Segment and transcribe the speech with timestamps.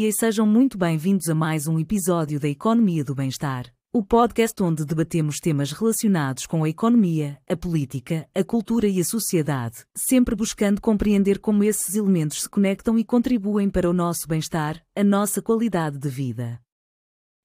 [0.00, 4.62] dia e sejam muito bem-vindos a mais um episódio da Economia do Bem-Estar, o podcast
[4.62, 10.34] onde debatemos temas relacionados com a economia, a política, a cultura e a sociedade, sempre
[10.34, 15.42] buscando compreender como esses elementos se conectam e contribuem para o nosso bem-estar, a nossa
[15.42, 16.58] qualidade de vida.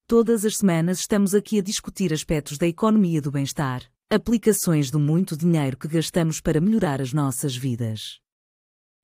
[0.07, 5.35] Todas as semanas estamos aqui a discutir aspectos da economia do bem-estar, aplicações do muito
[5.35, 8.21] dinheiro que gastamos para melhorar as nossas vidas.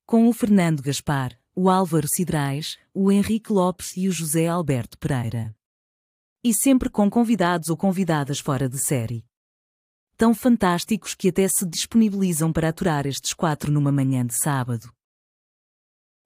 [0.06, 5.54] Com o Fernando Gaspar, o Álvaro Cidrais, o Henrique Lopes e o José Alberto Pereira.
[6.42, 9.22] E sempre com convidados ou convidadas fora de série.
[10.16, 14.90] Tão fantásticos que até se disponibilizam para aturar estes quatro numa manhã de sábado.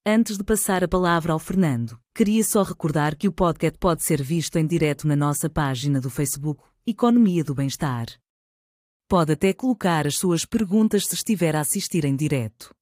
[0.07, 4.23] Antes de passar a palavra ao Fernando, queria só recordar que o podcast pode ser
[4.23, 8.07] visto em direto na nossa página do Facebook, Economia do Bem-Estar.
[9.09, 12.77] Pode até colocar as suas perguntas se estiver a assistir em direto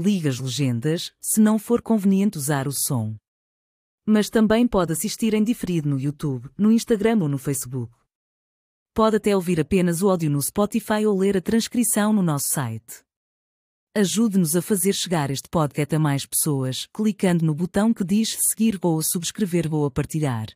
[0.00, 3.16] liga as legendas, se não for conveniente usar o som.
[4.06, 7.92] Mas também pode assistir em diferido no YouTube, no Instagram ou no Facebook.
[8.94, 13.02] Pode até ouvir apenas o áudio no Spotify ou ler a transcrição no nosso site.
[13.94, 18.78] Ajude-nos a fazer chegar este podcast a mais pessoas, clicando no botão que diz seguir
[18.80, 20.46] ou subscrever ou partilhar.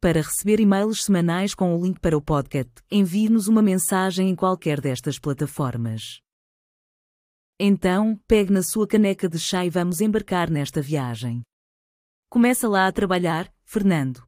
[0.00, 4.80] Para receber e-mails semanais com o link para o podcast, envie-nos uma mensagem em qualquer
[4.80, 6.23] destas plataformas.
[7.58, 11.42] Então, pegue na sua caneca de chá e vamos embarcar nesta viagem.
[12.28, 14.26] Começa lá a trabalhar, Fernando.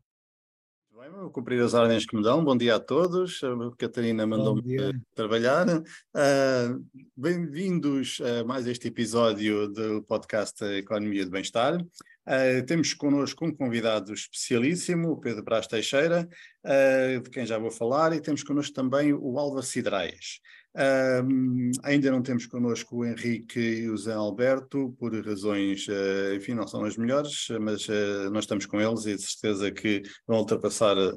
[0.97, 2.45] Bem, vou cumprir as ordens que me dão.
[2.45, 3.41] Bom dia a todos.
[3.43, 5.67] A Catarina mandou-me trabalhar.
[5.67, 11.81] Uh, Bem-vindos a mais este episódio do podcast Economia do Bem-Estar.
[11.83, 16.29] Uh, temos connosco um convidado especialíssimo, o Pedro Brás Teixeira,
[16.65, 20.41] uh, de quem já vou falar, e temos connosco também o Álvaro Cidrais.
[20.79, 26.53] Um, ainda não temos connosco o Henrique e o Zé Alberto, por razões, uh, enfim,
[26.53, 30.39] não são as melhores, mas uh, nós estamos com eles e de certeza que vão
[30.39, 31.13] ultrapassar eh,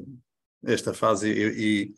[0.63, 1.93] esta fase e, e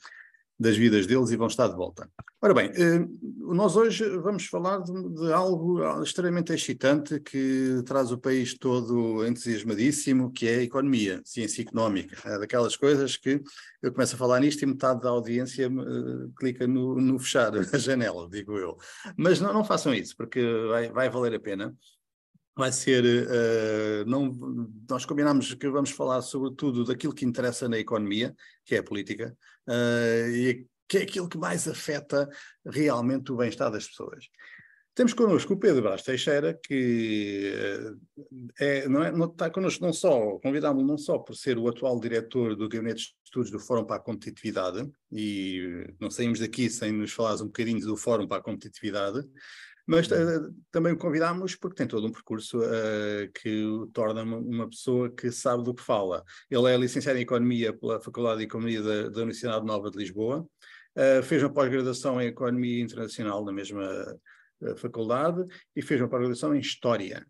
[0.62, 2.08] das vidas deles e vão estar de volta.
[2.40, 3.04] Ora bem, eh,
[3.40, 10.32] nós hoje vamos falar de, de, algo extremamente excitante que traz o país todo entusiasmadíssimo,
[10.32, 12.16] que é a economia, ciência económica.
[12.30, 13.42] É daquelas coisas que
[13.82, 17.78] eu começo a falar nisto e metade da audiência uh, clica no, no, fechar a
[17.80, 18.78] janela, digo eu.
[19.18, 21.76] Mas não, não façam isso, porque vai, vai valer a pena
[22.56, 23.04] vai ser.
[23.04, 28.80] Uh, não, nós combinamos que vamos falar sobretudo daquilo que interessa na economia, que é
[28.80, 29.36] a política,
[29.68, 32.30] uh, e que é aquilo que mais afeta
[32.66, 34.26] realmente o bem-estar das pessoas.
[34.94, 37.54] Temos connosco o Pedro Brás Teixeira, que
[38.60, 41.70] eh, é, não, é, não está connosco não só, convidámos-lo não só por ser o
[41.70, 46.70] atual diretor do Gabinete de Estudos do Fórum para a Competitividade, e não saímos daqui
[46.70, 49.26] sem nos falares um bocadinho do Fórum para a Competitividade,
[49.88, 54.70] mas uh, também o convidámos porque tem todo um percurso uh, que o torna uma
[54.70, 56.24] pessoa que sabe do que fala.
[56.50, 60.42] Ele é licenciado em Economia pela Faculdade de Economia da, da Universidade Nova de Lisboa,
[60.98, 64.18] uh, fez uma pós-graduação em Economia Internacional na mesma
[64.78, 65.44] faculdade
[65.76, 67.26] e fez uma pós-graduação em História.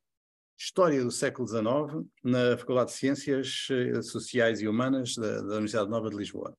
[0.57, 3.67] História do século XIX na Faculdade de Ciências
[4.03, 6.53] Sociais e Humanas da, da Universidade Nova de Lisboa.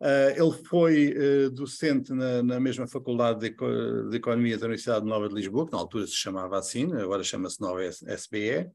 [0.00, 5.28] Uh, ele foi uh, docente na, na, mesma Faculdade de, de, Economia da Universidade Nova
[5.28, 8.70] de Lisboa, que na altura se chamava assim, agora chama-se Nova SBE.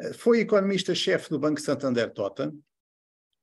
[0.00, 2.50] Uh, foi economista-chefe do Banco Santander Tota,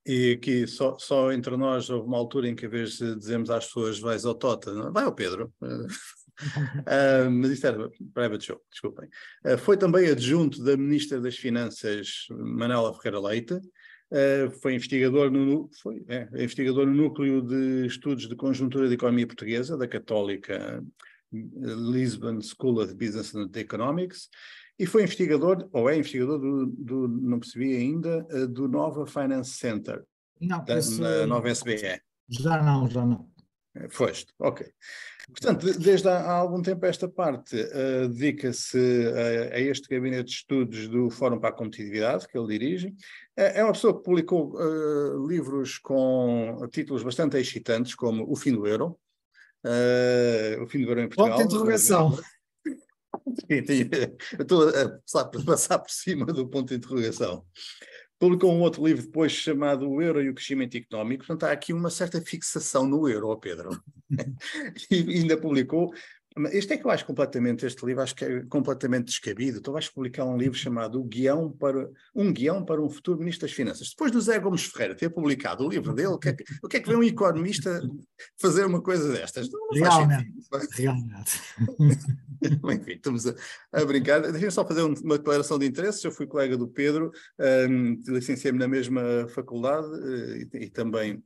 [0.03, 3.52] e que só, só, entre nós houve uma altura em que, em vez de dizermos
[3.52, 5.53] às pessoas, vais ao Tota, não, vai ao Pedro.
[7.31, 9.09] mas isto era private show, desculpem.
[9.59, 13.59] foi também adjunto da Ministra das Finanças, Manuela Ferreira Leite,
[14.09, 19.28] Uh, foi investigador no, foi, é, investigador no Núcleo de Estudos de Conjuntura de Economia
[19.28, 20.81] Portuguesa, da Católica
[21.34, 21.40] eh,
[21.91, 24.29] Lisbon School of Business and Economics,
[24.79, 29.51] e foi investigador, ou é investigador do, do não percebi ainda, uh, do Nova Finance
[29.51, 30.01] Center,
[30.39, 32.01] não, da, esse, Nova SBE.
[32.29, 33.28] Já não, já não.
[33.89, 34.65] Foste, ok.
[35.29, 38.77] Portanto, desde há algum tempo esta parte uh, dedica-se
[39.51, 42.95] a, a, este gabinete de estudos do Fórum para a Competitividade, que ele dirige.
[43.35, 48.53] É, é uma pessoa que publicou uh, livros com títulos bastante excitantes, como O Fim
[48.53, 48.97] do Euro,
[49.65, 51.38] uh, O Fim do Euro em Portugal.
[51.38, 52.18] Ponto de interrogação.
[54.39, 57.45] Estou a passar por cima do ponto de interrogação
[58.19, 61.25] publicou um outro livro depois chamado O Euro e o Crescimento Económico.
[61.25, 63.69] Portanto, há aqui uma certa fixação no euro, Pedro.
[64.90, 65.94] e ainda publicou
[66.51, 69.62] Este é que eu acho completamente, este livro acho que é completamente descabido.
[69.62, 73.48] Tu vais publicar um livro chamado o Guião para, Um Guião para um Futuro Ministro
[73.48, 73.89] das Finanças.
[73.89, 76.68] Depois do Zé Gomes Ferreira ter publicado o livro dele, o que é que, o
[76.68, 77.81] que, é que vem um economista
[78.39, 79.50] fazer uma coisa destas?
[79.50, 80.31] Não, não Realmente.
[80.74, 81.42] Realmente.
[82.42, 83.33] Enfim, estamos a,
[83.72, 84.22] a brincar.
[84.22, 86.04] Deixa-me só fazer uma declaração de interesses.
[86.04, 87.12] Eu fui colega do Pedro,
[87.69, 91.24] um, licenciei-me na mesma faculdade uh, e, e também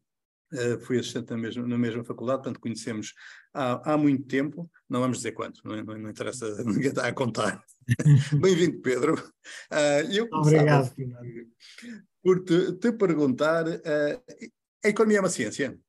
[0.54, 3.14] Uh, fui assistente na mesma, na mesma faculdade, portanto conhecemos
[3.54, 5.82] há, há muito tempo, não vamos dizer quanto, não, é?
[5.82, 7.64] não, não interessa, ninguém está a contar.
[8.38, 9.14] Bem-vindo, Pedro.
[9.72, 10.94] Uh, eu Obrigado.
[12.22, 14.24] Por te, te perguntar, uh,
[14.84, 15.80] a economia é uma ciência?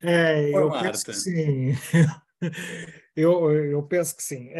[0.00, 1.04] É, eu penso arte?
[1.06, 1.72] que sim.
[3.16, 4.50] eu, eu penso que sim.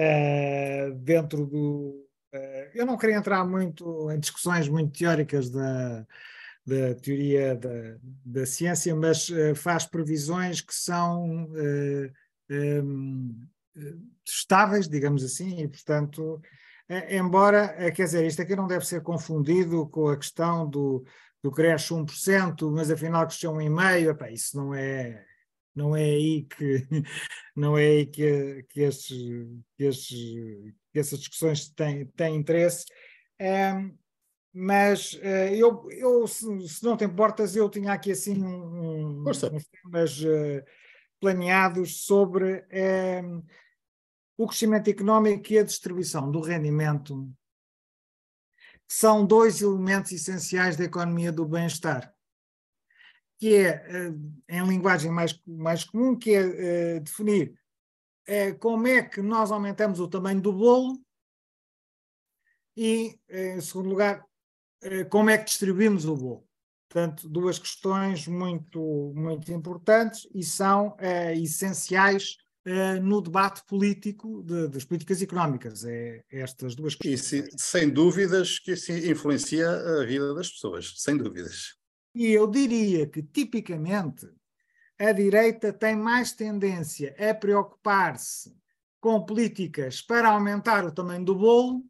[1.04, 2.04] dentro do.
[2.74, 6.04] eu não queria entrar muito em discussões muito teóricas da
[6.66, 12.12] da teoria da, da ciência, mas uh, faz previsões que são uh,
[12.50, 13.46] eh, um,
[14.26, 16.40] estáveis, digamos assim, e portanto,
[17.10, 21.04] embora, quer dizer, isto aqui não deve ser confundido com a questão do,
[21.42, 25.24] do cresce 1%, mas afinal cresceu 1,5%, isso não é,
[25.74, 26.86] não é aí que
[27.54, 29.18] não é aí que, que, estes,
[29.76, 30.18] que, estes,
[30.92, 32.86] que essas discussões têm, têm interesse.
[33.40, 33.94] Um,
[34.58, 39.38] mas uh, eu, eu se, se, não te importas, eu tinha aqui assim um, uns
[39.38, 40.64] temas uh,
[41.20, 43.44] planeados sobre uh,
[44.38, 47.30] o crescimento económico e a distribuição do rendimento,
[48.88, 52.14] que são dois elementos essenciais da economia do bem-estar,
[53.38, 54.08] que é,
[54.48, 57.58] em linguagem mais, mais comum, que é definir
[58.58, 60.98] como é que nós aumentamos o tamanho do bolo
[62.76, 64.26] e, em segundo lugar,
[65.10, 66.46] como é que distribuímos o bolo.
[66.88, 74.68] Portanto, duas questões muito, muito importantes e são é, essenciais é, no debate político de,
[74.68, 75.84] das políticas económicas.
[75.84, 77.52] É, estas duas questões.
[77.54, 81.76] E sem dúvidas que isso influencia a vida das pessoas, sem dúvidas.
[82.14, 84.26] E eu diria que, tipicamente,
[84.98, 88.56] a direita tem mais tendência a preocupar-se
[89.00, 91.84] com políticas para aumentar o tamanho do bolo,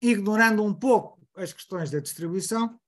[0.00, 2.78] ignorando um pouco as questões da distribuição,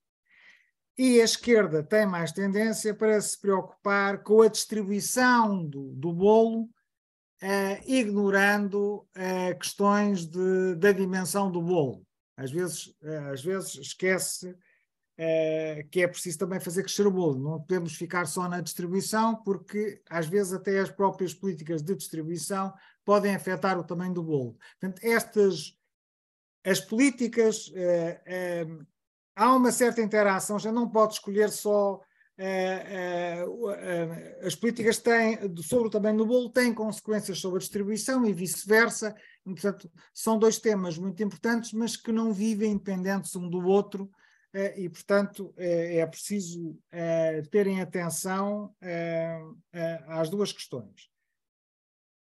[0.98, 6.62] e a esquerda tem mais tendência para se preocupar com a distribuição do, do bolo,
[6.62, 12.04] uh, ignorando uh, questões de, da dimensão do bolo.
[12.36, 14.56] Às vezes, uh, às vezes esquece
[15.90, 17.36] que é preciso também fazer crescer o bolo.
[17.40, 22.72] Não podemos ficar só na distribuição, porque às vezes até as próprias políticas de distribuição
[23.04, 24.56] podem afetar o tamanho do bolo.
[24.78, 25.76] Portanto, estas
[26.68, 28.66] as políticas, eh, eh,
[29.34, 32.00] há uma certa interação, já não pode escolher só.
[32.36, 33.44] Eh,
[34.42, 39.14] as políticas têm, sobre o tamanho do bolo, têm consequências sobre a distribuição e vice-versa.
[39.44, 44.10] Portanto, são dois temas muito importantes, mas que não vivem independentes um do outro.
[44.76, 46.78] E, portanto, é preciso
[47.50, 48.74] terem atenção
[50.08, 51.10] às duas questões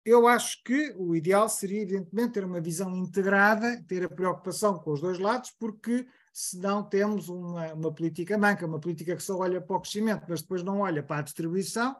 [0.03, 4.91] eu acho que o ideal seria, evidentemente, ter uma visão integrada, ter a preocupação com
[4.91, 9.61] os dois lados, porque senão temos uma, uma política manca, uma política que só olha
[9.61, 11.95] para o crescimento, mas depois não olha para a distribuição,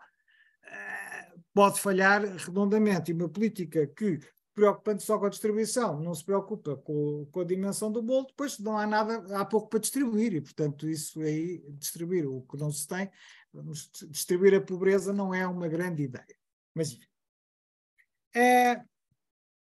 [0.64, 3.12] eh, pode falhar redondamente.
[3.12, 4.20] E uma política que,
[4.56, 8.58] preocupando só com a distribuição, não se preocupa com, com a dimensão do bolo, depois
[8.58, 12.72] não há nada, há pouco para distribuir, e portanto isso aí, distribuir o que não
[12.72, 13.12] se tem,
[14.10, 16.36] distribuir a pobreza não é uma grande ideia.
[16.74, 17.11] Mas enfim.
[18.34, 18.82] É,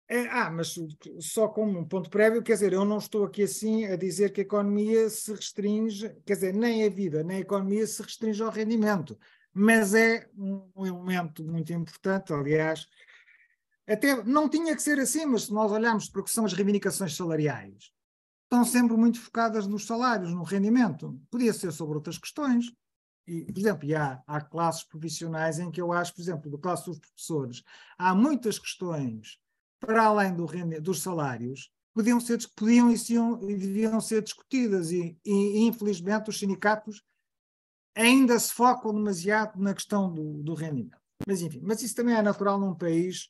[0.07, 0.75] é, ah, mas
[1.19, 4.41] só como um ponto prévio, quer dizer, eu não estou aqui assim a dizer que
[4.41, 8.51] a economia se restringe, quer dizer, nem a vida, nem a economia se restringe ao
[8.51, 9.17] rendimento,
[9.53, 12.85] mas é um, um elemento muito importante, aliás,
[13.87, 16.53] até não tinha que ser assim, mas se nós olharmos para o que são as
[16.53, 17.91] reivindicações salariais,
[18.43, 21.17] estão sempre muito focadas nos salários, no rendimento.
[21.29, 22.65] Podia ser sobre outras questões,
[23.27, 26.57] e, por exemplo, e há, há classes profissionais em que eu acho, por exemplo, do
[26.57, 27.63] classe dos professores,
[27.97, 29.39] há muitas questões
[29.79, 30.45] para além do
[30.81, 37.03] dos salários podiam ser podiam e, e deviam ser discutidas e, e, infelizmente os sindicatos
[37.95, 41.01] ainda se focam demasiado na questão do, do rendimento.
[41.27, 43.29] Mas enfim, mas isso também é natural num país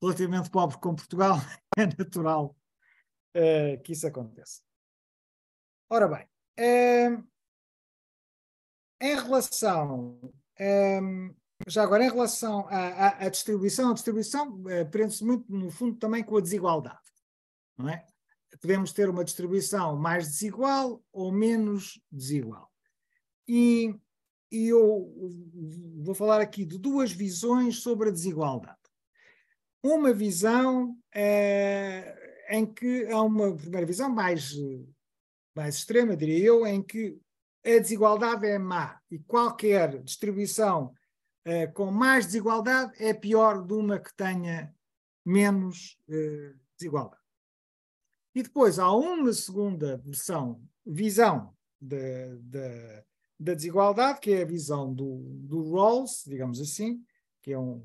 [0.00, 1.36] relativamente pobre como Portugal,
[1.76, 2.56] é natural
[3.36, 4.62] uh, que isso aconteça.
[5.90, 6.26] Ora bem,
[6.58, 7.28] uh,
[9.00, 10.18] em relação,
[10.60, 11.34] um,
[11.66, 15.96] já agora, em relação à, à, à distribuição, a distribuição uh, prende-se muito, no fundo,
[15.98, 16.98] também com a desigualdade,
[17.76, 18.04] não é?
[18.60, 22.72] Podemos ter uma distribuição mais desigual ou menos desigual.
[23.46, 23.94] E,
[24.50, 25.12] e eu
[26.02, 28.76] vou falar aqui de duas visões sobre a desigualdade.
[29.82, 34.52] uma visão eh, em que há uma primeira visão mais,
[35.54, 37.16] mais extrema, diria eu, em que
[37.64, 40.94] a desigualdade é má e qualquer distribuição
[41.44, 44.74] eh, com mais desigualdade é pior de uma que tenha
[45.24, 47.22] menos eh, desigualdade.
[48.34, 51.96] E depois há uma segunda versão, visão da,
[52.40, 53.04] da,
[53.38, 57.04] da desigualdade, que é a visão do, do Rawls, digamos assim,
[57.42, 57.82] que é um.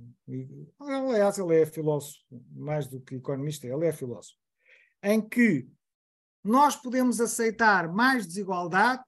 [0.80, 2.20] Aliás, ele é filósofo,
[2.51, 4.38] mais do que economista, ele é filósofo,
[5.01, 5.68] em que
[6.44, 9.03] nós podemos aceitar mais desigualdade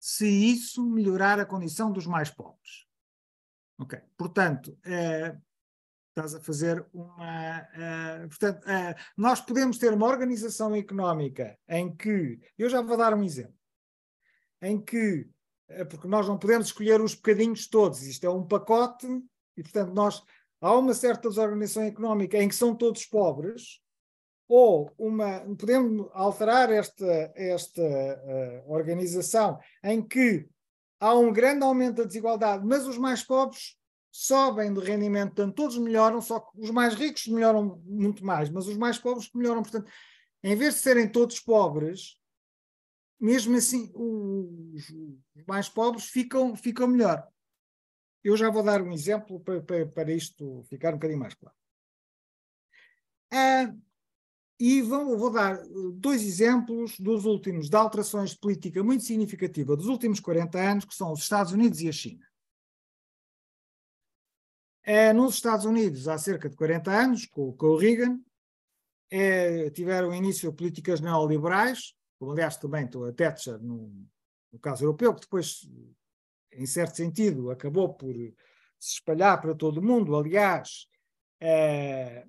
[0.00, 2.86] se isso melhorar a condição dos mais pobres.
[3.78, 4.00] Ok.
[4.16, 5.36] Portanto, eh,
[6.08, 7.68] estás a fazer uma.
[7.74, 12.40] Eh, portanto, eh, nós podemos ter uma organização económica em que.
[12.56, 13.54] Eu já vou dar um exemplo.
[14.62, 15.28] Em que.
[15.88, 19.06] Porque nós não podemos escolher os bocadinhos todos, isto é um pacote,
[19.56, 20.22] e portanto, nós.
[20.62, 23.80] Há uma certa desorganização económica em que são todos pobres,
[24.52, 30.48] ou uma, podemos alterar esta, esta uh, organização em que
[30.98, 33.78] há um grande aumento da desigualdade, mas os mais pobres
[34.10, 38.66] sobem de rendimento, portanto, todos melhoram, só que os mais ricos melhoram muito mais, mas
[38.66, 39.62] os mais pobres melhoram.
[39.62, 39.88] Portanto,
[40.42, 42.18] em vez de serem todos pobres,
[43.20, 44.92] mesmo assim, os,
[45.46, 47.24] mais pobres ficam, ficam melhor.
[48.24, 51.54] Eu já vou dar um exemplo para, para, para isto ficar um bocadinho mais claro.
[53.30, 53.72] Ah,
[54.60, 55.58] e vou, vou, dar
[55.94, 60.94] dois exemplos dos últimos, de alterações de política muito significativa dos últimos 40 anos, que
[60.94, 62.28] são os Estados Unidos e a China.
[64.82, 68.20] É, nos Estados Unidos, há cerca de 40 anos, com, com o Reagan,
[69.10, 73.90] é, tiveram início políticas neoliberais, como aliás também a Thatcher no,
[74.52, 75.66] no caso europeu, que depois,
[76.52, 80.14] em certo sentido, acabou por se espalhar para todo o mundo.
[80.14, 80.86] Aliás,
[81.40, 82.26] é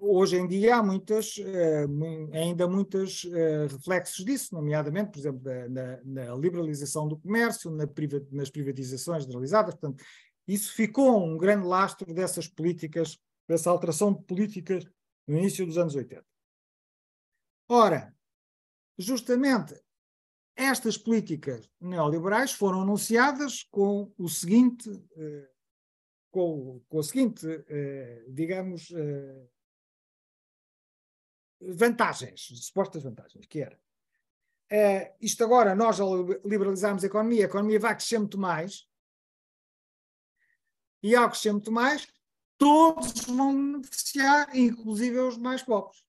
[0.00, 1.86] hoje em dia há muitas, é,
[2.32, 7.84] ainda muitos é, reflexos disso, nomeadamente, por exemplo, na, na liberalização do comércio, na
[8.30, 9.74] nas privatizações generalizadas.
[9.74, 10.02] Portanto,
[10.46, 13.18] isso ficou um grande lastro dessas políticas,
[13.48, 14.84] dessa alteração de políticas
[15.26, 16.24] no início dos anos 80.
[17.68, 18.14] Ora,
[18.96, 19.74] justamente
[20.54, 25.50] estas políticas neoliberais foram anunciadas com o seguinte, eh,
[26.30, 29.48] com, com o seguinte, eh, digamos, eh,
[31.60, 33.78] vantagens, supostas vantagens, que era
[35.20, 38.86] isto agora, nós ao liberalizarmos a economia, a economia vai crescer muito mais,
[41.02, 42.06] e ao crescer muito mais,
[42.58, 46.02] todos vão beneficiar, inclusive os mais pobres.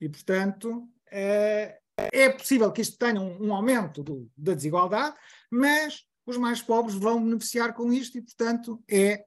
[0.00, 5.16] E, portanto, é, é possível que isto tenha um, um aumento do, da desigualdade,
[5.50, 9.26] mas os mais pobres vão beneficiar com isto e, portanto, é,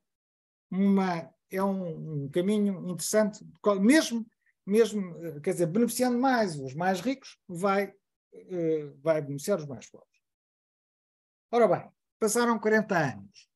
[0.72, 3.46] uma, é um, um caminho interessante,
[3.80, 4.26] mesmo,
[4.66, 10.10] mesmo, quer dizer, beneficiando mais os mais ricos, vai, uh, vai beneficiar os mais pobres.
[11.52, 13.56] Ora bem, passaram 40 anos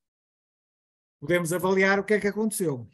[1.20, 2.90] podemos avaliar o que é que aconteceu.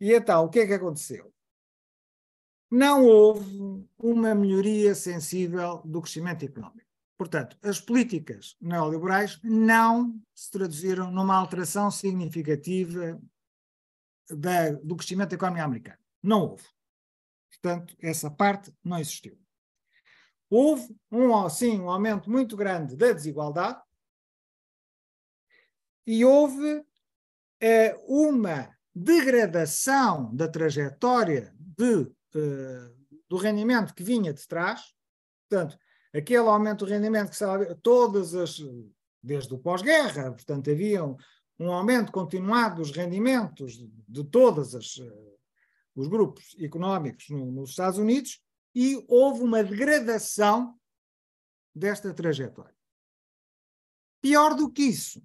[0.00, 1.32] E então, o que é que aconteceu?
[2.70, 6.86] Não houve uma melhoria sensível do crescimento económico.
[7.16, 13.20] Portanto, as políticas neoliberais não se traduziram numa alteração significativa
[14.30, 15.98] da, do crescimento da economia americana.
[16.22, 16.64] Não houve.
[17.50, 19.38] Portanto, essa parte não existiu.
[20.50, 23.80] Houve, um, sim, um aumento muito grande da desigualdade,
[26.06, 26.82] e houve
[27.60, 32.96] é, uma degradação da trajetória de, uh,
[33.28, 34.94] do rendimento que vinha de trás,
[35.48, 35.78] portanto,
[36.14, 38.58] aquele aumento do rendimento que sabe, todas as,
[39.22, 41.02] desde o pós-guerra, portanto, havia
[41.58, 45.38] um, um, aumento continuado dos rendimentos de, todos uh,
[45.94, 48.42] os grupos económicos no, nos Estados Unidos
[48.74, 50.78] e houve uma degradação
[51.74, 52.76] desta trajetória.
[54.20, 55.22] Pior do que isso,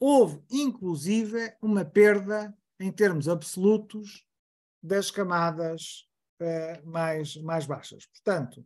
[0.00, 4.26] houve inclusive uma perda em termos absolutos
[4.82, 6.08] das camadas
[6.40, 8.06] uh, mais, mais baixas.
[8.06, 8.64] Portanto,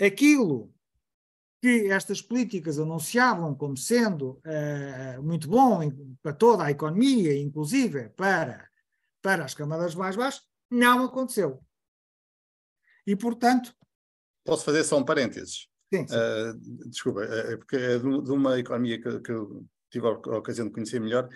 [0.00, 0.73] aquilo
[1.64, 5.80] que estas políticas anunciavam como sendo uh, muito bom
[6.22, 8.68] para toda a economia, inclusive para,
[9.22, 11.64] para as camadas mais baixas, não aconteceu.
[13.06, 13.74] E, portanto.
[14.44, 15.66] Posso fazer só um parênteses?
[15.90, 16.06] Sim.
[16.06, 16.14] sim.
[16.14, 20.72] Uh, desculpa, é porque é de uma economia que, que eu tive a ocasião de
[20.74, 21.30] conhecer melhor,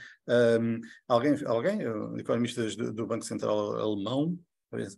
[0.60, 1.78] um, alguém, alguém
[2.18, 4.38] economistas do, do, Banco Central Alemão,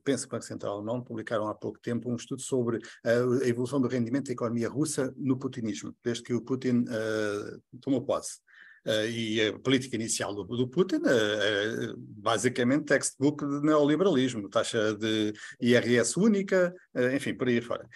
[0.05, 3.11] penso que o Banco Central Alemão, publicaram há pouco tempo um estudo sobre a,
[3.45, 8.03] a evolução do rendimento da economia russa no putinismo, desde que o Putin uh, tomou
[8.03, 8.39] posse.
[8.87, 15.33] Uh, e a política inicial do, do Putin, uh, basicamente textbook de neoliberalismo, taxa de
[15.61, 16.75] IRS única,
[17.15, 17.87] enfim, por aí fora.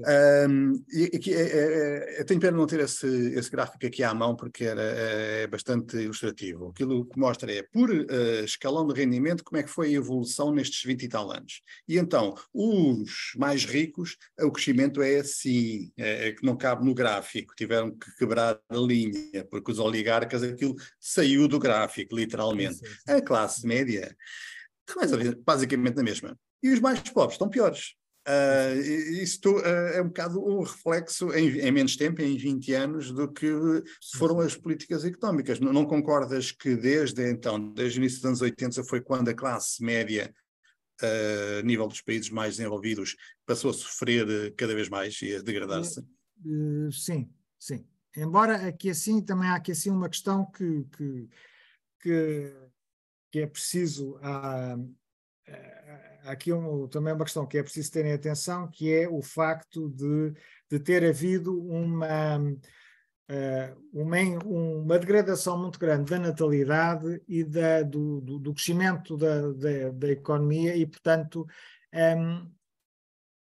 [0.00, 4.02] Um, e, e, é, é, é, eu tenho pena não ter esse, esse gráfico aqui
[4.02, 6.68] à mão porque era, é, bastante ilustrativo.
[6.68, 10.52] Aquilo que mostra é, por uh, escalão de rendimento, como é que foi a evolução
[10.52, 11.62] nestes 20 e tal anos.
[11.88, 16.94] E então, os mais ricos, o crescimento é assim, é, é, que não cabe no
[16.94, 22.80] gráfico, tiveram que quebrar a linha, porque os oligarcas, aquilo saiu do gráfico, literalmente.
[23.08, 24.16] A classe média
[24.88, 26.38] está mais basicamente na mesma.
[26.62, 27.94] E os mais pobres estão piores.
[28.28, 28.78] Uh,
[29.22, 29.62] isto uh,
[29.94, 33.50] é um bocado um reflexo em, em, menos tempo, em 20 anos, do que
[34.18, 35.58] foram as políticas económicas.
[35.58, 39.34] Não, não, concordas que desde então, desde o início dos anos 80, foi quando a
[39.34, 40.30] classe média,
[41.02, 43.16] uh, a nível dos países mais desenvolvidos,
[43.46, 46.04] passou a sofrer cada vez mais e a degradar-se?
[46.92, 47.86] sim, sim.
[48.14, 51.28] Embora aqui assim também há aqui assim uma questão que, que,
[52.02, 52.52] que,
[53.32, 54.76] que é preciso há
[56.28, 60.32] aqui um, também uma questão que é preciso terem atenção, que é o facto de,
[60.70, 68.20] de ter havido uma, uh, uma, uma, degradação muito grande da natalidade e da, do,
[68.20, 71.46] do, do crescimento da, da, da, economia e, portanto,
[71.92, 72.58] um, ehm,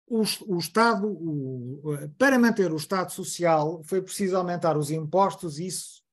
[0.08, 1.82] o, o, Estado, o,
[2.18, 6.04] para manter o Estado social, foi preciso aumentar os impostos, e isso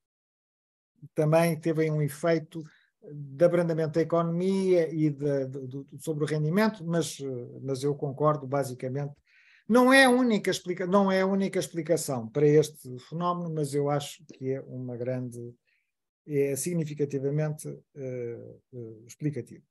[1.15, 2.63] também teve um efeito
[3.13, 7.19] de abrandamento da economia e de, de, de, sobre o rendimento, mas,
[7.63, 9.15] mas eu concordo basicamente.
[9.69, 13.91] Não é, a única explica, não é a única explicação para este fenómeno, mas eu
[13.91, 15.55] acho que é uma grande,
[16.27, 19.65] é significativamente uh, uh, explicativo.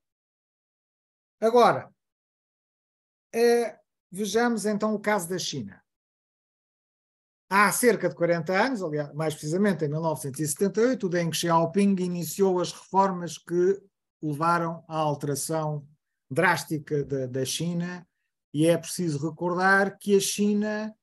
[1.40, 1.90] Agora,
[3.34, 3.80] uh,
[4.12, 5.85] vejamos então o caso da China
[7.56, 12.74] há cerca de 40 anos, aliás, mais precisamente em 1978, o Deng Xiaoping iniciou as
[12.74, 13.82] reformas que
[14.22, 15.88] levaram à alteração
[16.30, 18.06] drástica da, da China,
[18.54, 20.94] e é preciso recordar que a China,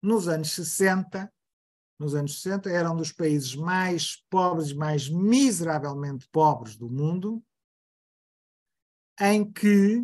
[0.00, 1.32] nos anos 60,
[1.98, 7.42] nos anos 60, era um dos países mais pobres, mais miseravelmente pobres do mundo,
[9.20, 9.98] em que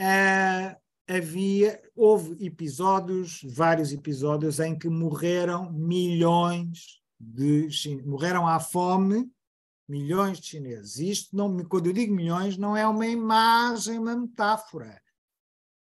[0.00, 7.68] uh, havia, houve episódios, vários episódios, em que morreram milhões de
[8.04, 9.30] morreram à fome
[9.88, 10.98] milhões de chineses.
[10.98, 15.02] Isto, não, quando eu digo milhões, não é uma imagem, uma metáfora.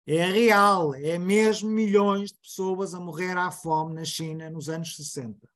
[0.06, 4.96] É real, é mesmo milhões de pessoas a morrer à fome na China nos anos
[4.96, 5.48] 60.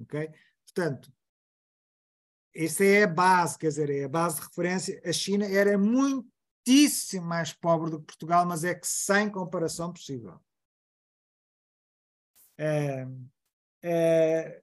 [0.00, 0.30] Ok?
[0.64, 1.12] Portanto,
[2.54, 5.02] essa é a base, quer dizer, é a base de referência.
[5.04, 6.28] A China era muito
[6.68, 10.38] muitíssimo mais pobre do que Portugal, mas é que sem comparação possível.
[12.58, 13.06] É,
[13.82, 14.62] é,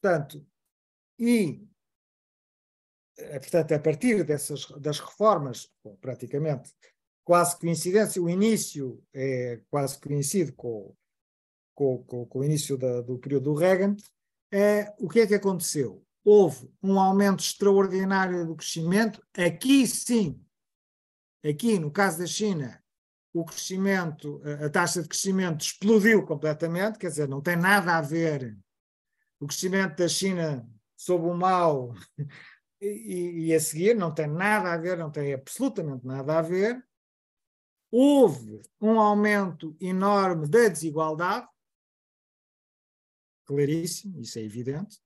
[0.00, 0.46] portanto,
[1.18, 1.66] e
[3.18, 6.72] é, portanto, a partir dessas das reformas, bom, praticamente
[7.24, 10.94] quase coincidência, o início é quase coincide com,
[11.74, 13.96] com, com, com o início da, do período do Reagan,
[14.50, 16.04] é, o que é que aconteceu?
[16.24, 20.40] Houve um aumento extraordinário do crescimento, aqui sim
[21.44, 22.82] Aqui, no caso da China,
[23.32, 28.56] o crescimento, a taxa de crescimento explodiu completamente, quer dizer, não tem nada a ver
[29.40, 31.94] o crescimento da China sob o mal
[32.80, 36.84] e, e, a seguir, não tem nada a ver, não tem absolutamente nada a ver.
[37.90, 41.46] Houve um aumento enorme da desigualdade,
[43.44, 45.00] claríssimo, isso é evidente.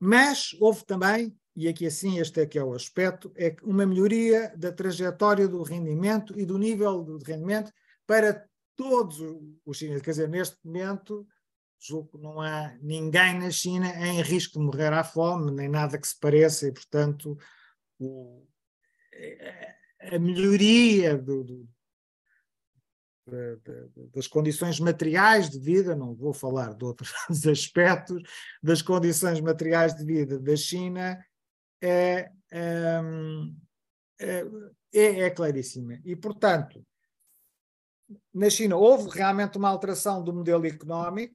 [0.00, 4.52] Mas houve também e aqui assim este é que é o aspecto, é uma melhoria
[4.56, 7.72] da trajetória do rendimento e do nível de rendimento
[8.06, 8.44] para
[8.76, 9.18] todos
[9.64, 10.02] os chineses.
[10.02, 11.26] Quer dizer, neste momento,
[11.78, 15.98] julgo que não há ninguém na China em risco de morrer à fome, nem nada
[15.98, 17.38] que se pareça, e portanto
[17.98, 18.44] o,
[20.00, 21.68] a melhoria do, do,
[24.12, 27.12] das condições materiais de vida, não vou falar de outros
[27.48, 28.22] aspectos,
[28.62, 31.24] das condições materiais de vida da China
[31.84, 34.44] é, é,
[34.92, 36.00] é, é claríssima.
[36.04, 36.84] E, portanto,
[38.32, 41.34] na China houve realmente uma alteração do modelo económico,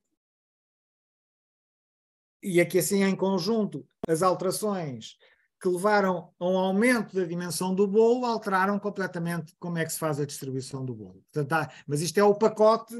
[2.41, 5.17] e aqui assim em conjunto as alterações
[5.62, 9.99] que levaram a um aumento da dimensão do bolo alteraram completamente como é que se
[9.99, 11.21] faz a distribuição do bolo.
[11.33, 12.95] Portanto, há, mas isto é o pacote,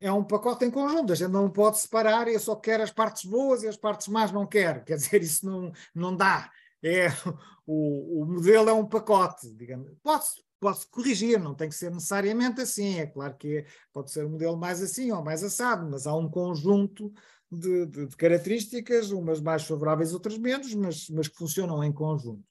[0.00, 3.24] é um pacote em conjunto, a gente não pode separar, eu só quero as partes
[3.24, 6.50] boas e as partes más não quero, quer dizer, isso não, não dá
[6.84, 7.08] é
[7.66, 9.90] o, o modelo é um pacote, digamos.
[10.02, 12.98] Pode-se pode corrigir, não tem que ser necessariamente assim.
[12.98, 16.26] É claro que pode ser um modelo mais assim ou mais assado, mas há um
[16.26, 17.12] conjunto
[17.52, 22.42] de, de, de, características, umas mais favoráveis, outras menos, mas, mas que funcionam em conjunto.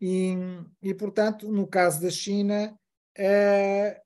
[0.00, 0.34] E,
[0.82, 2.74] e portanto, no caso da China,
[3.18, 4.00] uh,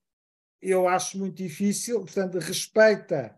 [0.60, 3.34] eu acho muito difícil, portanto, respeita,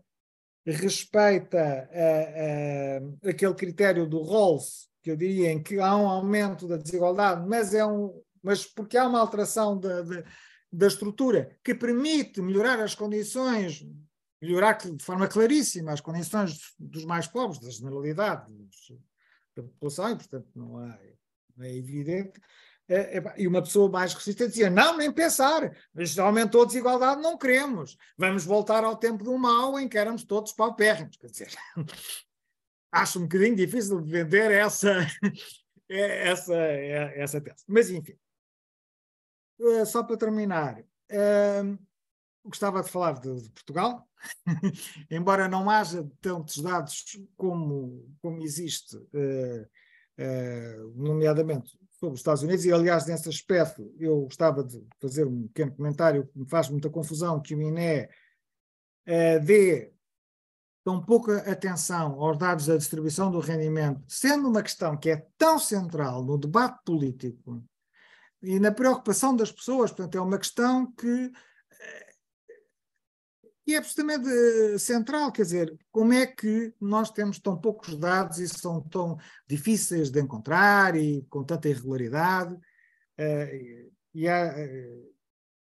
[0.65, 6.67] respeita uh, uh, aquele critério do Rawls, que eu diria em que há um aumento
[6.67, 10.03] da desigualdade, mas é um, mas porque há uma alteração da,
[10.71, 13.85] da, estrutura que permite melhorar as condições
[14.41, 18.45] melhorar de forma claríssima as condições dos mais pobres, da generalidade
[19.55, 21.13] da população, e portanto não é,
[21.57, 22.39] não é evidente.
[22.87, 27.21] É, é, e uma pessoa mais resistente dizia: não, nem pensar, isto aumentou a desigualdade,
[27.21, 27.97] não queremos.
[28.17, 31.17] Vamos voltar ao tempo do mal em que éramos todos paupérrimos.
[31.17, 31.49] Quer dizer,
[32.91, 35.05] acho um bocadinho difícil de vender essa,
[35.89, 37.63] essa, essa tese.
[37.67, 38.17] Mas, enfim,
[39.59, 41.79] eh, só para terminar, uh,
[42.43, 44.07] gostava de falar de, de Portugal,
[45.11, 47.03] embora não haja tantos dados
[47.35, 49.67] como, como existe, uh,
[50.17, 55.47] uh, nomeadamente sobre os Estados Unidos, e aliás, nesse aspecto, eu gostava de fazer um
[55.47, 59.91] pequeno comentário que me faz muita confusão que o INE uh, dê
[60.89, 65.59] tão pouca atenção aos dados da distribuição do rendimento, sendo uma questão que é tão
[65.59, 67.63] central no debate político
[68.41, 71.31] e na preocupação das pessoas, portanto, é uma questão que
[73.67, 78.39] e é absolutamente eh, central, quer dizer, como é que nós temos tão poucos dados
[78.39, 79.15] e são tão
[79.47, 82.55] difíceis de encontrar e com tanta irregularidade?
[82.55, 84.55] Uh, e há,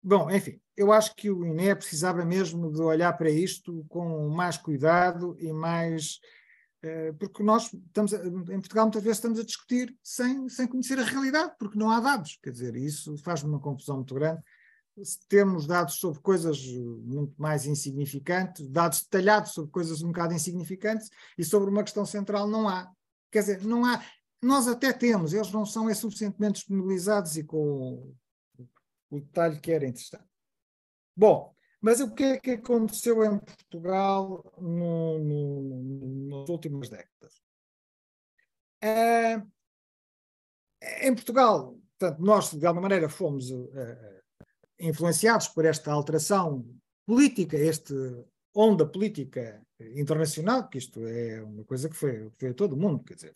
[0.05, 4.57] bom, enfim, eu acho que o INE precisava mesmo de olhar para isto com mais
[4.57, 6.19] cuidado e mais.
[6.83, 10.99] Uh, porque nós estamos, a, em Portugal, muitas vezes estamos a discutir sem, sem conhecer
[10.99, 14.41] a realidade, porque não há dados, quer dizer, isso faz-me uma confusão muito grande
[15.27, 16.57] temos dados sobre coisas
[17.03, 22.47] muito mais insignificantes, dados detalhados sobre coisas um bocado insignificantes, e sobre uma questão central
[22.47, 22.89] não há.
[23.31, 24.01] Quer dizer, não há.
[24.41, 28.13] Nós até temos, eles não são é suficientemente disponibilizados e com
[29.15, 30.25] o detalhe que era interessante.
[31.15, 37.41] Bom, mas o que é que aconteceu em Portugal no, no, nas últimas décadas?
[38.83, 39.51] Uh,
[41.01, 44.23] em Portugal, portanto, nós de alguma maneira fomos uh,
[44.79, 46.65] influenciados por esta alteração
[47.05, 47.93] política, esta
[48.53, 49.61] onda política
[49.95, 53.35] internacional, que isto é uma coisa que foi, foi a todo mundo, quer dizer.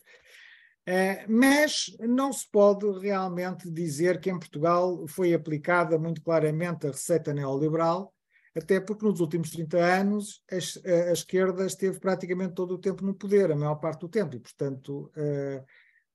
[0.86, 6.90] É, mas não se pode realmente dizer que em Portugal foi aplicada muito claramente a
[6.90, 8.14] receita neoliberal,
[8.56, 13.14] até porque nos últimos 30 anos a, a, esquerda esteve praticamente todo o tempo no
[13.14, 15.64] poder, a maior parte do tempo, e portanto uh,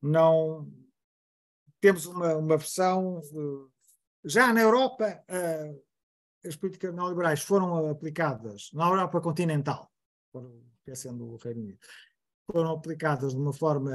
[0.01, 0.69] não
[1.79, 3.71] temos uma, uma versão uh,
[4.25, 5.23] já na Europa,
[6.43, 9.91] as políticas neoliberais foram aplicadas, na Europa continental,
[10.79, 11.79] esquecendo o Reino Unido,
[12.51, 13.91] foram aplicadas de uma forma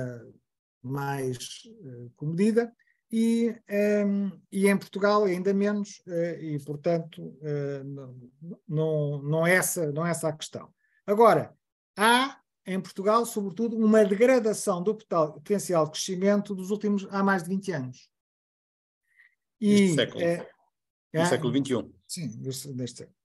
[0.82, 2.72] mais uh, comedida
[3.12, 9.54] e, um, ehm, e em Portugal ainda menos, uh, e portanto uh, não, não, é
[9.54, 10.72] essa, não é essa a questão.
[11.06, 11.54] Agora,
[11.96, 17.48] há em Portugal, sobretudo, uma degradação do potencial de crescimento dos últimos, há mais de
[17.48, 18.10] 20 anos.
[19.60, 20.22] E, século.
[20.22, 20.48] É,
[21.12, 21.90] no é, século XXI.
[22.06, 23.19] Sim, neste século.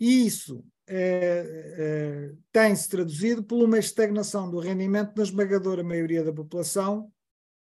[0.00, 1.44] E isso é,
[1.78, 7.12] é, tem-se traduzido por uma estagnação do rendimento na esmagadora maioria da população,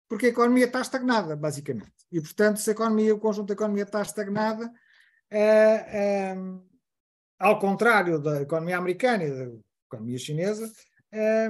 [0.09, 1.93] porque a economia está estagnada, basicamente.
[2.11, 4.69] E, portanto, se a economia, o conjunto da economia está estagnada,
[5.29, 6.35] é, é,
[7.39, 9.51] ao contrário da economia americana e da
[9.87, 10.71] economia chinesa,
[11.11, 11.47] é,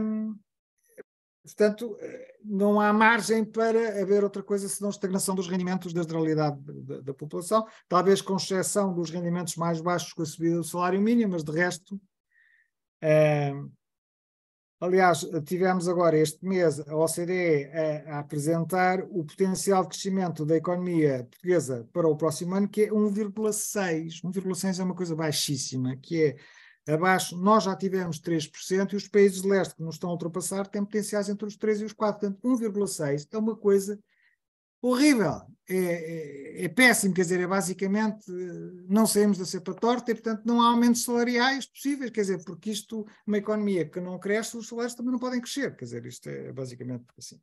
[1.43, 6.57] Portanto, eh, não há margem para haver outra coisa senão estagnação dos rendimentos da generalidade
[6.61, 11.01] da, da, população, talvez com exceção dos rendimentos mais baixos com a subida do salário
[11.01, 11.99] mínimo, mas de resto.
[13.01, 13.53] É,
[14.79, 20.55] aliás, tivemos agora este mês a OCDE a, a, apresentar o potencial de crescimento da
[20.55, 24.21] economia portuguesa para o próximo ano, que é 1,6.
[24.23, 26.35] 1,6 é uma coisa baixíssima, que é
[26.87, 30.67] Abaixo, nós já tivemos 3% e os países de leste que nos estão a ultrapassar
[30.67, 32.19] têm potenciais entre os 3 e os 4.
[32.19, 33.97] Portanto, 1,6 é uma coisa
[34.81, 35.41] horrível.
[35.69, 38.29] É, é, é, péssimo, quer dizer, é basicamente
[38.89, 42.71] não saímos da cepa torta e, portanto, não há aumentos salariais possíveis, quer dizer, porque
[42.71, 46.27] isto, uma economia que não cresce, os salários também não podem crescer, quer dizer, isto
[46.27, 47.39] é basicamente assim.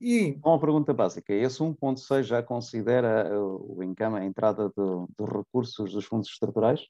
[0.00, 0.36] E...
[0.44, 6.28] Uma pergunta básica, esse 1.6 já considera o encama, a entrada dos recursos dos fundos
[6.28, 6.80] estruturais?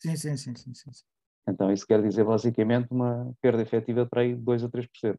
[0.00, 1.04] Sim, sim, sim, sim, sim.
[1.48, 5.18] Então isso quer dizer basicamente uma perda efetiva para aí 2 a 3%.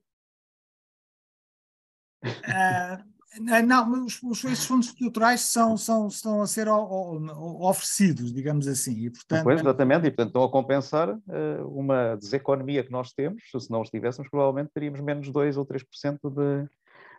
[2.24, 8.68] Uh, Não, os, os fundos estruturais são, são, estão a ser o, o, oferecidos, digamos
[8.68, 9.06] assim.
[9.06, 13.44] E, portanto, pois, exatamente, e portanto estão a compensar uh, uma deseconomia que nós temos.
[13.52, 16.70] Se não os tivéssemos, provavelmente teríamos menos 2 ou 3% de,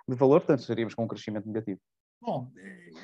[0.08, 1.80] de valor, portanto estaríamos com um crescimento negativo.
[2.20, 2.52] Bom,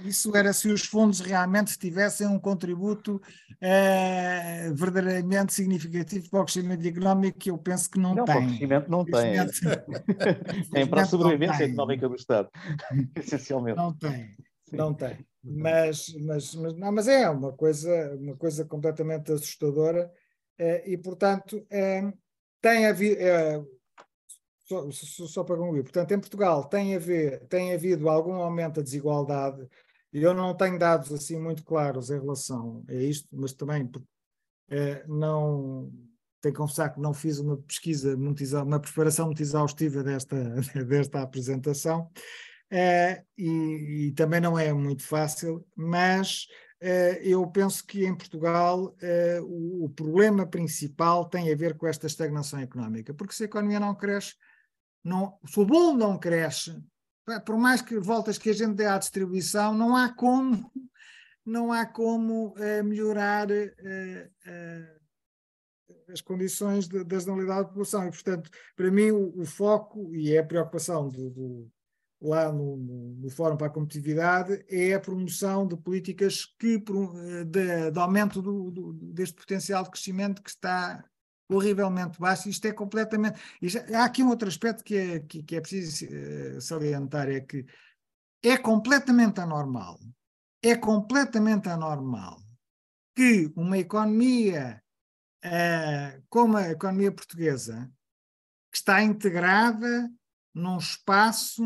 [0.05, 3.21] isso era se os fundos realmente tivessem um contributo
[3.61, 8.35] eh, verdadeiramente significativo para o crescimento económico, que eu penso que não, não tem.
[8.35, 10.71] Não, o crescimento não tem.
[10.71, 12.51] tem para a sobrevivência económica do Estado,
[13.17, 13.79] essencialmente.
[13.79, 14.37] Não tem,
[14.71, 15.27] não tem.
[15.43, 20.13] Mas, mas, mas, não, mas é uma coisa, uma coisa completamente assustadora
[20.59, 22.13] eh, e, portanto, eh,
[22.61, 23.17] tem havido
[24.67, 28.83] só, só, só, para concluir, portanto, em Portugal tem, haver, tem havido algum aumento da
[28.83, 29.67] desigualdade,
[30.13, 33.89] eu não tenho dados assim muito claros em relação a isto, mas também
[34.69, 35.93] é, não
[36.41, 40.37] tenho que confessar que não fiz uma pesquisa, muito, uma preparação muito exaustiva desta,
[40.85, 42.11] desta apresentação,
[42.69, 46.49] é, e, e, também não é muito fácil, mas
[46.81, 48.97] é, eu penso que em Portugal
[49.45, 53.79] o, o problema principal tem a ver com esta estagnação económica, porque se a economia
[53.79, 54.35] não cresce,
[55.07, 56.77] não, se o bolo não cresce,
[57.45, 60.69] por mais que voltas que a gente dê à distribuição, não há como,
[61.45, 64.97] não há como uh, melhorar uh, uh,
[66.13, 68.09] as condições da generalidade da população.
[68.09, 71.71] E, portanto, para mim, o, o foco e é a preocupação do, do
[72.21, 77.91] lá no, no, no, Fórum para a Competitividade é a promoção de políticas que, de,
[77.93, 81.05] de aumento do, do, deste potencial de crescimento que está
[81.49, 82.49] horrivelmente baixo.
[82.49, 83.41] Isto é completamente.
[83.61, 87.41] Isto, há aqui um outro aspecto que é, que, que é preciso uh, salientar: é
[87.41, 87.65] que
[88.43, 89.99] é completamente anormal,
[90.63, 92.41] é completamente anormal
[93.15, 94.83] que uma economia
[95.45, 97.91] uh, como a economia portuguesa,
[98.71, 100.11] que está integrada
[100.55, 101.65] num espaço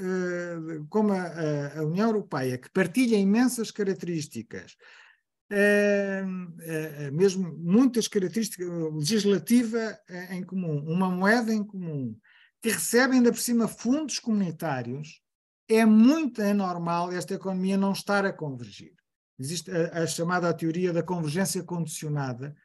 [0.00, 5.07] uh, como a, a União Europeia, que partilha imensas características, é, é,
[7.12, 9.98] mesmo muitas características legislativa
[10.30, 12.16] em comum, uma moeda em comum,
[12.60, 15.22] que recebe ainda por cima fundos comunitários,
[15.68, 18.94] é muito anormal esta economia não estar a convergir.
[19.38, 22.56] Existe a, a chamada teoria da convergência condicionada,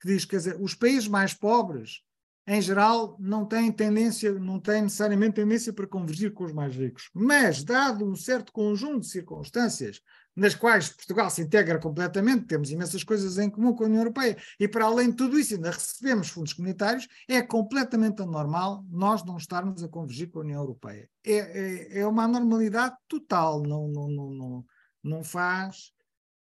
[0.00, 2.02] que diz que os países mais pobres,
[2.46, 7.10] em geral, não têm tendência, não têm necessariamente tendência para convergir com os mais ricos.
[7.14, 10.00] Mas, dado um certo conjunto de circunstâncias
[10.36, 14.36] nas quais Portugal se integra completamente, temos imensas coisas em comum com a União Europeia,
[14.60, 19.38] e para além de tudo isso ainda recebemos fundos comunitários, é completamente anormal nós não
[19.38, 21.08] estarmos a convergir com a União Europeia.
[21.24, 24.64] É, é, é uma anormalidade total, não, não, não, não,
[25.02, 25.94] não faz...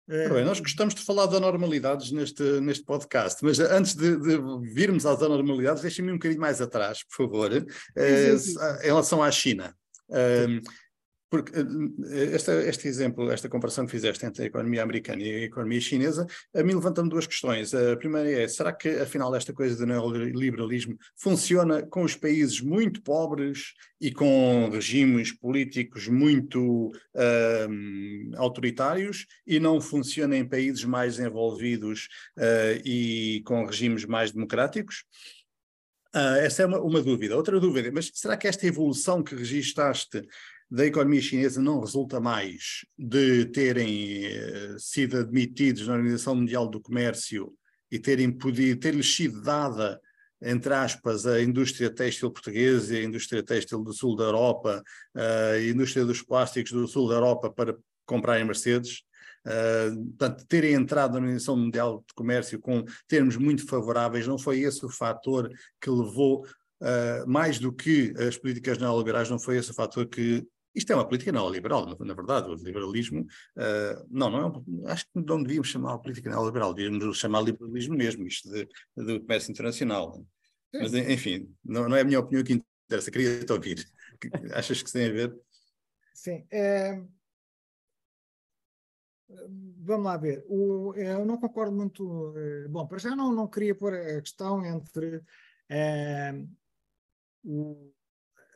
[0.07, 0.29] É...
[0.29, 4.39] Bem, nós gostamos de falar de anormalidades neste, neste podcast, mas antes de, de
[4.75, 8.59] virmos às anormalidades, deixem-me um bocadinho mais atrás, por favor, sim, sim, sim.
[8.61, 9.75] Eh, em relação à China.
[10.11, 10.61] Um,
[11.35, 15.43] porque eh, este, este exemplo, esta comparação que fizeste entre a economia americana e a
[15.47, 17.75] economia chinesa, a mim levanta-me duas questões.
[17.75, 23.03] A primeira é, será que afinal esta coisa do neoliberalismo funciona com os países muito
[23.03, 26.93] pobres e com regimes políticos muito
[27.69, 32.07] um, autoritários e não funciona em países mais envolvidos
[32.39, 35.05] uh, e com regimes mais democráticos?
[36.15, 37.37] Uh, essa é uma, uma, dúvida.
[37.37, 40.23] Outra dúvida, mas será que esta evolução que registaste
[40.75, 46.81] da economia chinesa não resulta mais de terem eh, sido admitidos na Organização Mundial do
[46.81, 47.53] Comércio
[47.93, 50.01] e terem podido, ter-lhes sido dada,
[50.43, 54.83] entre aspas, a indústria têxtil portuguesa a indústria têxtil do sul da Europa,
[55.15, 59.05] a indústria dos plásticos do sul da Europa para comprarem Mercedes.
[59.47, 64.61] Uh, portanto, terem entrado na Organização Mundial de Comércio com termos muito favoráveis, não foi
[64.61, 65.49] esse o fator
[65.81, 66.45] que levou,
[67.27, 71.07] mais do que as políticas neoliberais, não foi esse o fator que isto é uma
[71.07, 75.95] política neoliberal, na, verdade, o liberalismo, uh, não, não é, acho que não devíamos chamar
[75.95, 80.27] a política neoliberal, devíamos chamar liberalismo mesmo, isto de, de comércio internacional.
[80.73, 83.87] Mas, enfim, não, não, é a minha opinião que interessa, queria te ouvir.
[84.55, 85.41] Achas que tem a ver?
[86.13, 86.45] Sim.
[86.51, 87.01] É...
[89.79, 90.45] Vamos lá ver.
[90.49, 92.35] O, eu não concordo muito.
[92.37, 95.23] Eh, bom, para já não, não queria pôr a questão entre
[95.69, 96.33] é,
[97.43, 97.93] o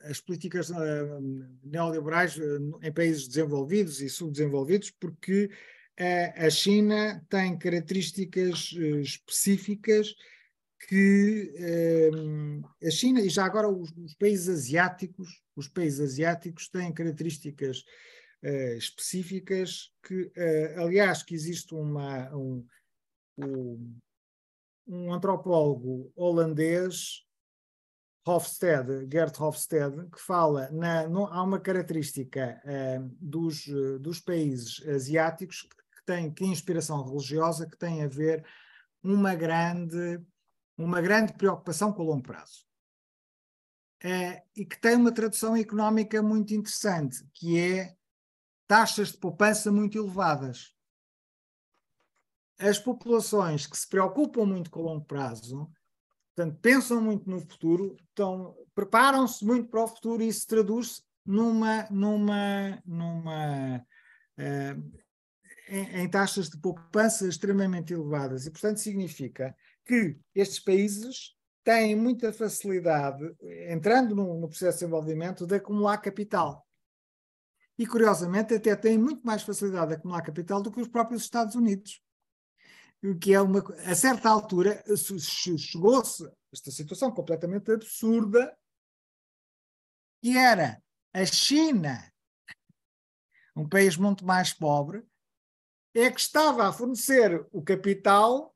[0.04, 1.20] as políticas uh,
[1.62, 5.46] neoliberais uh, em países desenvolvidos e subdesenvolvidos, porque
[6.00, 10.14] uh, a China tem características específicas
[10.88, 11.52] que
[12.86, 17.84] a China e já agora os, os, países asiáticos, os países asiáticos têm características
[18.76, 20.30] específicas que,
[20.76, 22.64] aliás, que existe uma, um,
[23.38, 23.98] um,
[24.86, 27.26] um antropólogo holandês
[28.28, 34.86] Hofstede, Gert Hofstede, que fala, na, no, há uma característica uh, dos, uh, dos países
[34.86, 38.44] asiáticos que tem que inspiração religiosa que tem a ver
[39.02, 40.20] uma grande,
[40.76, 42.66] uma grande preocupação com o longo prazo.
[44.04, 47.96] Uh, e que tem uma tradução económica muito interessante, que é
[48.66, 50.74] taxas de poupança muito elevadas.
[52.58, 55.72] As populações que se preocupam muito com o longo prazo
[56.38, 57.96] Portanto, pensam muito no futuro,
[58.72, 63.84] preparam-se muito para o futuro e isso traduz numa, numa, numa
[64.38, 65.00] uh,
[65.68, 68.46] em, em, taxas de poupança extremamente elevadas.
[68.46, 69.52] E, portanto, significa
[69.84, 73.34] que estes países têm muita facilidade,
[73.68, 76.64] entrando no, no processo de desenvolvimento, de acumular capital.
[77.76, 81.56] E, curiosamente, até têm muito mais facilidade de acumular capital do que os próprios Estados
[81.56, 82.00] Unidos
[83.20, 83.60] que é uma.
[83.86, 84.82] A certa altura
[85.58, 88.56] chegou-se esta situação completamente absurda,
[90.22, 90.82] que era
[91.12, 92.12] a China,
[93.54, 95.04] um país muito mais pobre,
[95.94, 98.54] é que estava a fornecer o capital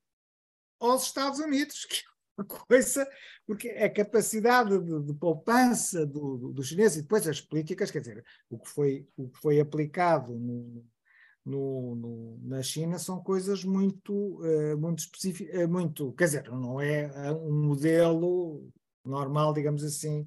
[0.81, 2.03] aos Estados Unidos, que é
[2.39, 3.09] uma coisa,
[3.47, 8.01] porque a capacidade de, de poupança dos do, do chineses e depois as políticas, quer
[8.01, 10.85] dizer, o que foi, o que foi aplicado no,
[11.45, 16.81] no, no, na China são coisas muito, uh, muito específicas, uh, muito, quer dizer, não
[16.81, 18.71] é eh, um modelo
[19.05, 20.27] normal, digamos assim,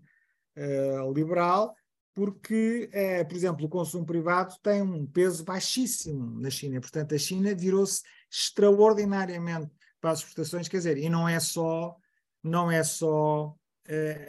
[0.58, 1.74] uh, liberal,
[2.14, 2.90] porque,
[3.28, 8.04] por exemplo, o consumo privado tem um peso baixíssimo na China, portanto a China virou-se
[8.32, 11.94] extraordinariamente para as exportações, quer dizer, e não é só,
[12.42, 13.54] não é só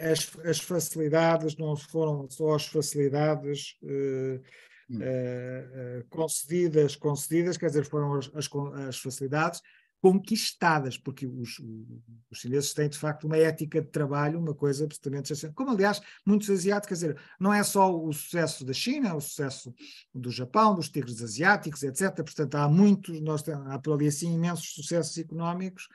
[0.00, 3.76] as, as facilidades, não foram só as facilidades
[4.90, 8.48] uh, concedidas, concedidas, quer dizer, foram as, as,
[8.88, 9.60] as facilidades
[10.00, 11.58] conquistadas, porque os,
[12.30, 16.48] os, chineses têm de facto uma ética de trabalho, uma coisa absolutamente como aliás muitos
[16.50, 19.74] asiáticos, quer dizer, não é só o sucesso da China, o sucesso
[20.14, 22.14] do Japão, dos tigres asiáticos, etc.
[22.16, 25.88] Portanto, há muitos, nós temos, há por ali assim imensos sucessos económicos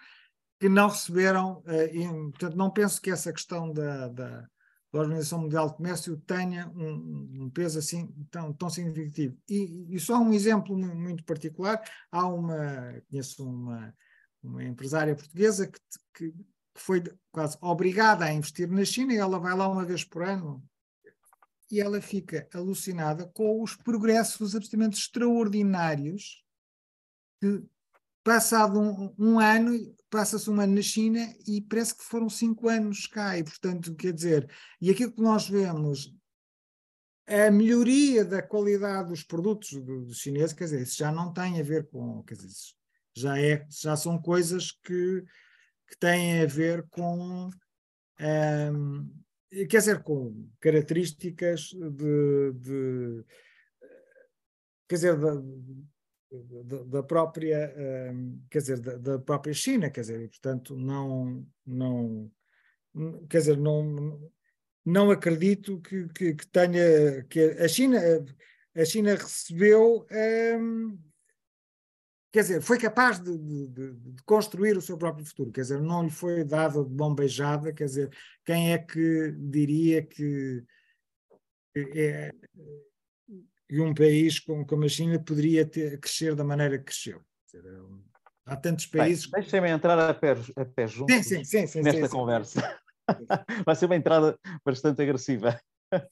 [0.60, 4.48] que não receberam, uh, e, portanto, não penso que essa questão da, da
[4.92, 9.38] da Organização Mundial de Comércio tenha um, um peso assim tão, tão significativo.
[9.48, 13.96] E, e, só um exemplo muito particular, há uma, conheço uma,
[14.44, 15.80] uma empresária portuguesa que,
[16.14, 16.34] que,
[16.74, 20.64] foi quase obrigada a investir na China e ela vai lá uma vez por ano
[21.70, 26.46] e ela fica alucinada com os progressos absolutamente extraordinários
[27.42, 27.62] que
[28.24, 29.74] passado um, um ano,
[30.10, 34.14] passa-se um ano na China e parece que foram cinco anos cá, e portanto, quer
[34.14, 36.14] dizer, e aquilo que nós vemos,
[37.28, 41.60] a melhoria da qualidade dos produtos dos do chineses, quer dizer, isso já não tem
[41.60, 42.74] a ver com, quer dizer,
[43.16, 45.24] já, é, já são coisas que,
[45.88, 47.50] que têm a ver com,
[48.20, 49.14] um,
[49.50, 53.26] quer dizer, com características de, de
[54.88, 55.86] quer dizer, de,
[56.32, 57.74] da, própria,
[58.13, 62.32] um, quer dizer, da, própria China, quer dizer, portanto não, não,
[63.30, 64.32] quer dizer, não,
[64.86, 68.00] não acredito que, que, que tenha, que a China,
[68.76, 70.08] a China recebeu,
[70.60, 70.98] um,
[72.32, 76.04] quer dizer, foi capaz de, de, de, construir o seu próprio futuro, quer dizer, não
[76.04, 78.10] lhe foi dada de bom beijada, quer dizer,
[78.46, 80.63] quem é que diria que
[81.76, 82.32] é,
[83.72, 87.22] e um país como, como a China poderia ter, crescer da maneira que cresceu.
[87.56, 87.60] É
[88.46, 89.30] há tantos países.
[89.32, 92.80] Deixem-me entrar a pé, a pé junto sim, sim, sim, sim, nesta conversa.
[93.66, 95.58] Vai ser uma entrada bastante agressiva.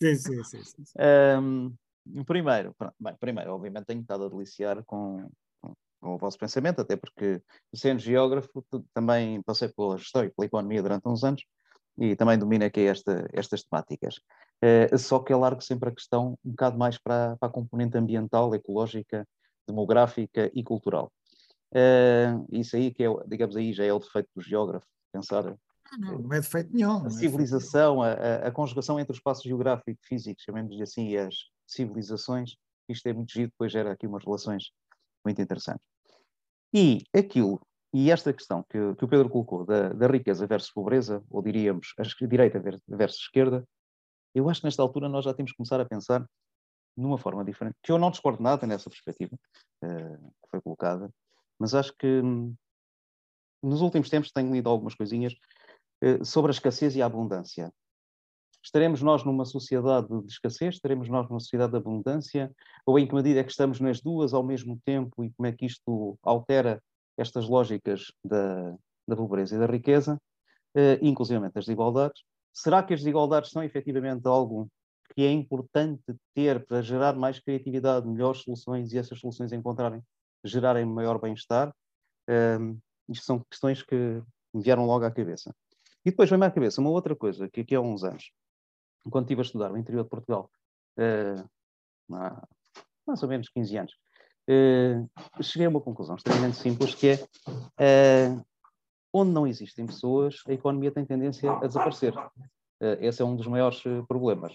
[0.02, 0.64] Sim, sim, sim.
[0.64, 0.94] sim, sim.
[1.38, 5.30] Um, primeiro, bem, primeiro, obviamente, tenho estado a deliciar com,
[5.62, 7.42] com, com, o vosso pensamento, até porque,
[7.76, 11.44] sendo geógrafo, também passei pela gestão e pela economia durante uns anos
[11.98, 14.16] e também domino aqui esta, estas temáticas.
[14.64, 17.98] Uh, só que eu largo sempre a questão um bocado mais para, para a componente
[17.98, 19.26] ambiental, ecológica,
[19.68, 21.12] demográfica e cultural.
[21.74, 25.56] Uh, isso aí que é, digamos aí, já é o defeito do geógrafo, pensar
[25.92, 27.04] ah, não, não é defeito nenhum.
[27.04, 28.14] A é civilização, a,
[28.48, 31.36] a, conjugação entre o espaço geográfico e físico, chamemos-lhe assim, e as
[31.68, 32.56] civilizações,
[32.88, 34.72] isto é muito giro, depois gera aqui umas relações
[35.26, 35.84] muito interessantes.
[36.74, 37.60] E aquilo
[37.94, 41.94] e esta questão que, que o Pedro colocou da, da, riqueza versus pobreza, ou diríamos
[41.98, 43.68] a direita versus esquerda,
[44.34, 46.26] eu acho que nesta altura nós já temos que começar a pensar
[46.96, 49.36] numa forma diferente, que eu não discordo nada nessa perspectiva
[49.84, 51.10] uh, que foi colocada,
[51.58, 52.54] mas acho que hum,
[53.64, 55.34] nos últimos tempos tenho lido algumas coisinhas
[56.04, 57.72] uh, sobre a escassez e a abundância.
[58.64, 60.76] Estaremos nós numa sociedade de escassez?
[60.76, 62.52] Estaremos nós numa sociedade de abundância?
[62.86, 65.54] Ou em que medida é que estamos nas duas ao mesmo tempo e como é
[65.54, 66.84] que isto altera
[67.20, 68.76] estas lógicas da,
[69.08, 70.20] da pobreza e da riqueza,
[70.76, 74.70] uh, inclusive das desigualdades, será que as desigualdades são efetivamente algo
[75.14, 76.04] que é importante
[76.34, 80.02] ter para gerar mais criatividade, melhores soluções e essas soluções encontrarem,
[80.44, 81.74] gerarem maior bem-estar?
[82.30, 83.96] Um, isto são questões que
[84.54, 85.54] me vieram logo à cabeça.
[86.06, 88.32] E depois vem-me à cabeça uma outra coisa, que aqui há uns anos,
[89.10, 90.50] quando estive a estudar no interior de Portugal,
[90.98, 92.48] uh, há
[93.06, 93.94] mais ou menos 15 anos,
[95.42, 98.46] cheguei a uma conclusão extremamente simples, que é uh,
[99.14, 102.16] onde não existem pessoas, a economia tem tendência a desaparecer.
[102.18, 104.54] Uh, esse é um dos maiores problemas.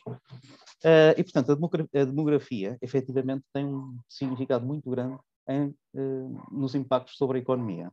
[1.17, 5.19] e, portanto, a, demografia, efetivamente, tem um significado muito grande
[5.49, 5.75] em,
[6.51, 7.91] nos impactos sobre a economia.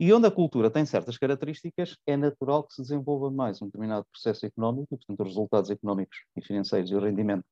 [0.00, 4.06] E onde a cultura tem certas características, é natural que se desenvolva mais um determinado
[4.10, 7.44] processo económico, e, portanto, os resultados económicos e financeiros e o rendimento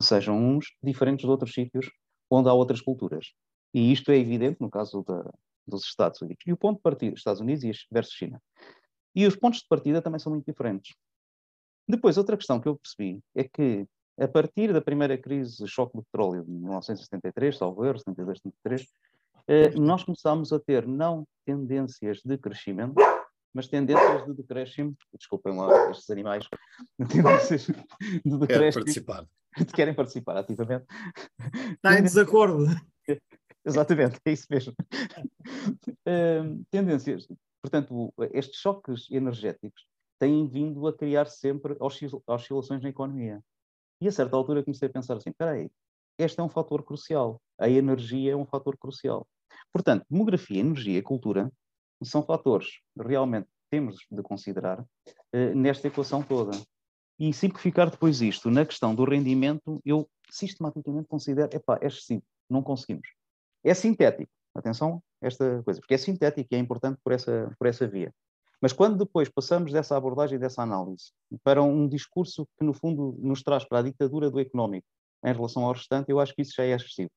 [0.00, 1.90] sejam uns diferentes de outros sítios
[2.30, 3.32] onde há outras culturas.
[3.72, 5.30] E isto é evidente no caso da,
[5.66, 6.42] dos Estados Unidos.
[6.46, 8.40] E o ponto de partida, Estados Unidos versus China.
[9.14, 10.94] E os pontos de partida também são muito diferentes.
[11.88, 13.86] Depois, outra questão que eu percebi é que,
[14.18, 18.86] a partir da primeira crise de choque do petróleo de 1973, salvo erro, 72, 73,
[19.48, 22.94] eh, nós começámos a ter não tendências de crescimento,
[23.54, 26.46] mas tendências de decréscimo, desculpem lá estes animais,
[27.08, 28.46] tendências de decréscimo.
[28.46, 29.26] Querem participar.
[29.74, 30.86] Querem participar ativamente.
[31.72, 32.66] Está em desacordo.
[33.64, 34.72] Exatamente, é isso mesmo.
[34.72, 37.26] uh, tendências.
[37.60, 39.88] Portanto, estes choques energéticos
[40.20, 43.42] têm vindo a criar sempre oscil oscilações na economia.
[44.00, 45.68] E a certa altura comecei a pensar assim: espera aí,
[46.18, 47.40] este é um fator crucial.
[47.58, 49.26] A energia é um fator crucial.
[49.72, 51.50] Portanto, demografia, energia e cultura
[52.04, 56.52] são fatores realmente temos de considerar uh, nesta equação toda.
[57.18, 62.62] E simplificar depois isto na questão do rendimento, eu sistematicamente considero, epá, é excessivo, não
[62.62, 63.08] conseguimos.
[63.64, 67.86] É sintético, atenção esta coisa, porque é sintético e é importante por essa, por essa
[67.86, 68.12] via.
[68.60, 73.42] Mas quando depois passamos dessa abordagem, dessa análise, para um discurso que no fundo nos
[73.42, 74.86] traz para a ditadura do económico
[75.24, 77.10] em relação ao restante, eu acho que isso já é excessivo.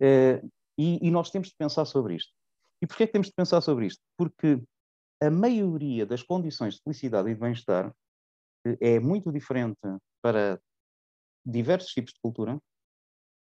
[0.00, 2.32] Uh, e, e, nós temos de pensar sobre isto.
[2.82, 4.02] E porquê é que temos de pensar sobre isto?
[4.16, 4.62] Porque
[5.20, 7.94] a maioria das condições de felicidade e de bem-estar
[8.80, 9.78] é muito diferente
[10.22, 10.60] para
[11.44, 12.60] diversos tipos de cultura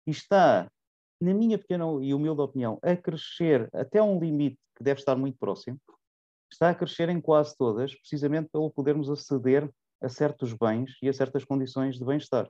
[0.05, 0.71] e está,
[1.19, 5.38] na minha pequena e humilde opinião, a crescer até um limite que deve estar muito
[5.38, 5.80] próximo,
[6.51, 9.69] está a crescer em quase todas, precisamente pelo podermos aceder
[10.01, 12.47] a certos bens e a certas condições de bem-estar.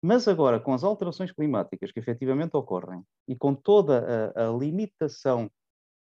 [0.00, 5.50] Mas agora, com as alterações climáticas que efetivamente ocorrem e com toda a, a limitação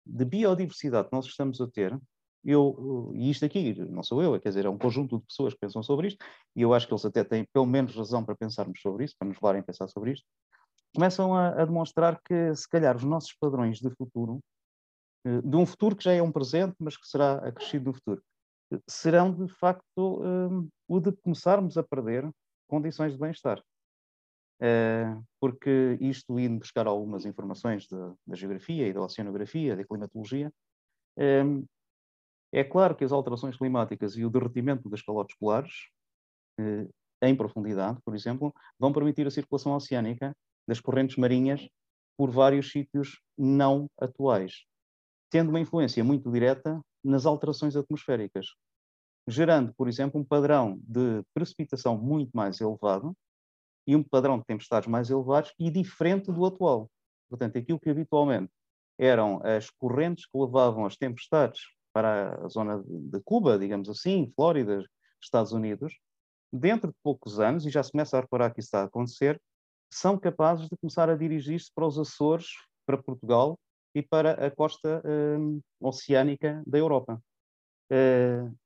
[0.05, 1.99] de biodiversidade que nós estamos a ter,
[2.45, 5.61] eu, e isto aqui não sou eu, quer dizer, é um conjunto de pessoas que
[5.61, 6.25] pensam sobre isto,
[6.57, 9.29] e eu acho que eles até têm pelo menos razão para pensarmos sobre isso, para
[9.29, 10.27] nos levarem a pensar sobre isto,
[10.95, 14.41] começam a, a demonstrar que, se calhar, os nossos padrões de futuro,
[15.25, 18.23] eh, de um futuro que já é um presente, mas que será acrescido no futuro,
[18.89, 22.29] serão, de facto, um, o de começarmos a perder
[22.69, 23.63] condições de bem-estar.
[24.61, 30.53] Uh, porque isto, indo buscar algumas informações da geografia e da oceanografia, da climatologia,
[31.17, 31.65] um,
[32.53, 35.73] é claro que as alterações climáticas e o derretimento das calotes polares,
[36.59, 36.89] eh,
[37.23, 40.37] em profundidade, por exemplo, vão permitir a circulação oceânica
[40.67, 41.69] das correntes marinhas
[42.17, 44.65] por vários sítios não atuais,
[45.31, 48.47] tendo uma influência muito direta nas alterações atmosféricas,
[49.29, 53.15] gerando, por exemplo, um padrão de precipitação muito mais elevado
[53.91, 56.89] e um padrão de tempestades mais elevados e diferente do atual.
[57.29, 58.53] Portanto, aquilo que habitualmente
[58.97, 61.63] eram as correntes que levavam as tempestades
[61.93, 64.85] para a zona de Cuba, digamos assim, Flórida,
[65.21, 65.99] Estados Unidos,
[66.53, 69.41] dentro de poucos anos, e já se começa a reparar que isso está a acontecer,
[69.93, 72.47] são capazes de começar a dirigir-se para os Açores,
[72.87, 73.59] para Portugal
[73.93, 77.21] e para a costa uh, oceânica da Europa.
[77.91, 78.57] Uh,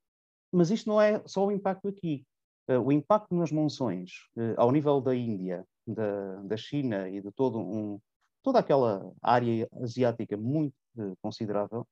[0.52, 2.26] mas isto não é só o impacto aqui.
[2.68, 4.10] Uh, o impacto nas monções,
[4.56, 8.00] ao nível da Índia, da, da China e de todo um,
[8.42, 10.74] toda aquela área asiática muito
[11.20, 11.86] considerável,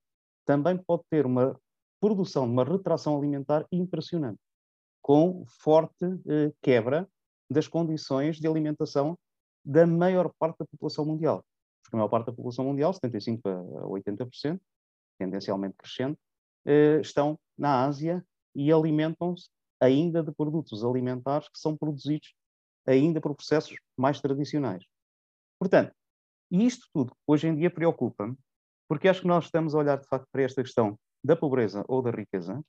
[0.45, 1.59] também pode ter uma
[2.03, 4.41] produção uma retração alimentar impressionante,
[5.01, 7.09] com forte eh, quebra
[7.49, 9.17] das condições de alimentação
[9.65, 11.45] da maior parte da população mundial.
[11.81, 14.61] Porque a maior parte da população mundial, 75% a 80%,
[15.17, 16.19] tendencialmente crescente,
[16.67, 19.49] eh, estão na Ásia e alimentam-se
[19.83, 22.35] ainda de produtos alimentares que são produzidos
[22.87, 24.85] ainda por processos mais tradicionais.
[25.59, 25.93] Portanto,
[26.51, 28.37] isto tudo hoje em dia preocupa-me
[28.89, 32.03] porque acho que nós estamos a olhar, de facto, para esta questão da pobreza ou
[32.03, 32.63] da riqueza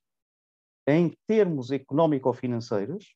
[0.86, 3.14] em termos económico-financeiros,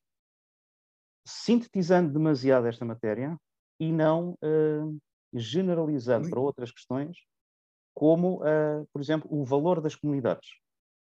[1.25, 3.37] sintetizando demasiado esta matéria
[3.79, 4.99] e não uh,
[5.33, 7.17] generalizando para outras questões,
[7.93, 10.49] como, uh, por exemplo, o valor das comunidades,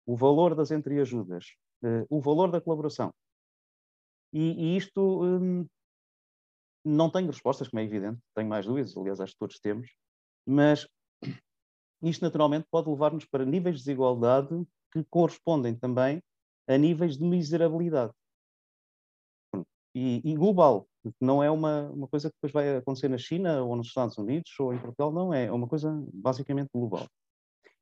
[0.06, 3.12] o valor das entreajudas, uh, o valor da colaboração.
[4.32, 5.66] E, e isto um,
[6.84, 9.94] não tenho respostas, como é evidente, tenho mais dúvidas, aliás, acho que todos temos,
[10.46, 10.86] mas
[12.02, 16.22] isto naturalmente pode levar-nos para níveis de desigualdade que correspondem também
[16.68, 18.12] a níveis de miserabilidade.
[19.94, 20.88] E, e, global,
[21.20, 24.50] não é uma, uma coisa que depois vai acontecer na China ou nos Estados Unidos
[24.58, 27.06] ou em Portugal, não é, é uma coisa basicamente global.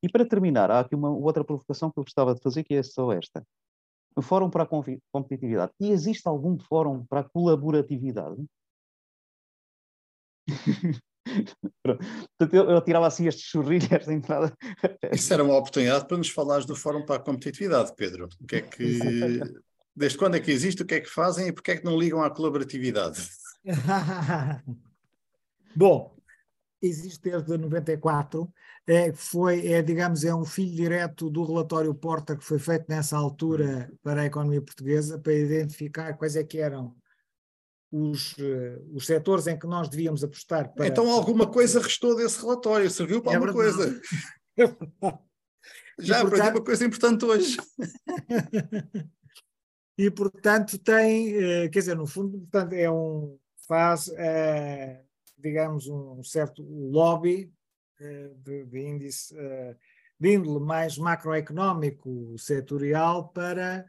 [0.02, 2.82] E para terminar, há aqui uma outra provocação que eu gostava de fazer, que é
[2.82, 3.46] só esta.
[4.16, 4.68] O Fórum para a
[5.12, 5.72] Competitividade.
[5.80, 8.44] E existe algum fórum para a colaboratividade?
[11.84, 14.52] Portanto, eu, eu, tirava assim estes sorrilhos esta entrada.
[15.12, 18.28] Isso era uma oportunidade para nos falares do Fórum para a Competitividade, Pedro.
[18.40, 18.98] O que é que.
[19.94, 21.98] Desde quando é que existe, o que é que fazem e porque é que não
[21.98, 23.28] ligam à colaboratividade?
[25.74, 26.16] Bom,
[26.82, 28.52] existe desde 94,
[28.86, 33.16] é, foi, é, digamos, é um filho direto do relatório Porta que foi feito nessa
[33.16, 36.96] altura para a economia portuguesa, para identificar quais é que eram
[37.90, 40.72] os, uh, os setores em que nós devíamos apostar.
[40.72, 40.86] Para...
[40.86, 44.00] Então alguma coisa restou desse relatório, serviu para é alguma coisa.
[45.98, 46.56] Já aprendi portanto...
[46.56, 47.56] uma coisa importante hoje.
[49.98, 55.09] e portanto tem, uh, quer dizer, no fundo, portanto, é um, faz, uh,
[55.40, 57.52] digamos, um certo lobby
[57.98, 59.34] de, de, índice
[60.18, 63.86] de índole mais macroeconómico, setorial, para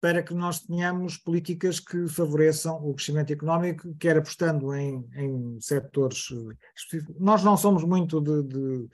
[0.00, 6.28] para que nós tenhamos políticas que favoreçam o crescimento económico, quer apostando em, em setores
[6.32, 7.20] eh, específicos.
[7.20, 8.88] Nós não somos muito de, de,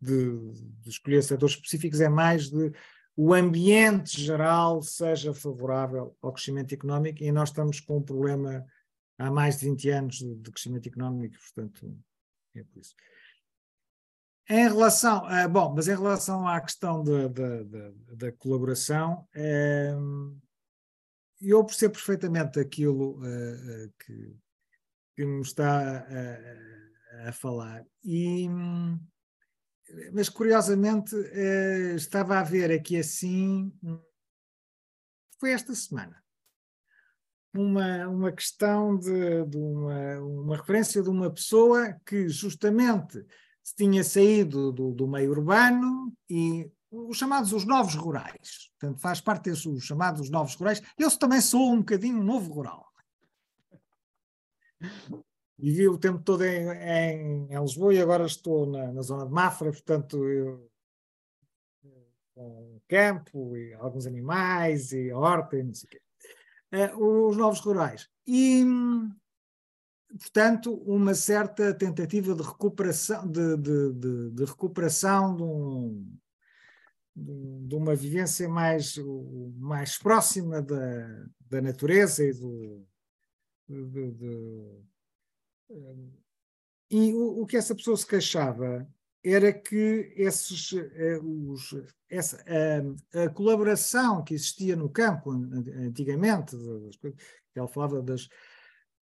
[0.00, 2.72] de, de, escolher setores específicos, é mais de
[3.14, 8.64] o ambiente geral seja favorável ao crescimento económico e nós estamos com um problema
[9.18, 11.98] há mais de 20 anos de, crescimento económico, portanto,
[12.54, 12.94] é por isso.
[14.48, 17.28] Em relação, uh, bom, mas em relação à questão da,
[18.14, 20.40] da, colaboração, uh,
[21.40, 24.36] eu percebo perfeitamente aquilo uh, que,
[25.14, 27.84] que me está a, a falar.
[28.02, 28.48] E,
[30.12, 31.14] mas curiosamente
[31.94, 33.72] estava a ver aqui assim,
[35.38, 36.22] foi esta semana,
[37.54, 43.24] uma, uma questão de, de uma, uma referência de uma pessoa que justamente
[43.76, 48.70] tinha saído do, do meio urbano e os chamados os novos rurais.
[48.78, 50.82] Portanto, faz parte desses chamados novos rurais.
[50.98, 52.86] Eu também sou um bocadinho novo rural.
[55.58, 59.32] Vivi o tempo todo em, em, em, Lisboa e agora estou na, na zona de
[59.32, 60.70] Mafra, portanto, eu,
[62.32, 66.00] com campo e alguns animais e horta e não sei o quê.
[66.72, 68.08] Uh, os novos rurais.
[68.26, 68.64] E
[70.18, 76.18] portanto, uma certa tentativa de recuperação, de, de, de, de recuperação de, um,
[77.14, 78.94] de, uma vivência mais,
[79.56, 82.86] mais próxima da, da natureza e do.
[86.90, 88.88] e o, o, que essa pessoa se queixava
[89.24, 91.74] era que esses, eh, os,
[92.08, 96.56] essa, a, a, colaboração que existia no campo antigamente,
[97.54, 98.28] ela falava das,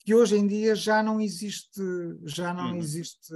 [0.01, 1.83] que hoje em dia já não existe,
[2.25, 2.77] já não uhum.
[2.77, 3.33] existe,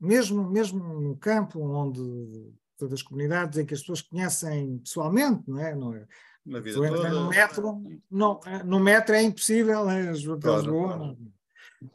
[0.00, 5.60] mesmo, mesmo no campo onde todas as comunidades em que as pessoas conhecem pessoalmente, não
[5.60, 5.74] é?
[5.74, 6.06] Não é?
[6.44, 7.08] Na vida toda.
[7.08, 10.12] No metro, não, no metro é impossível, né?
[10.40, 11.18] claro, Lisboa, claro.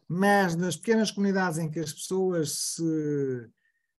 [0.08, 3.50] mas nas pequenas comunidades em que as pessoas se,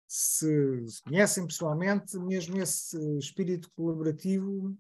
[0.08, 4.76] se, se conhecem pessoalmente, mesmo esse espírito colaborativo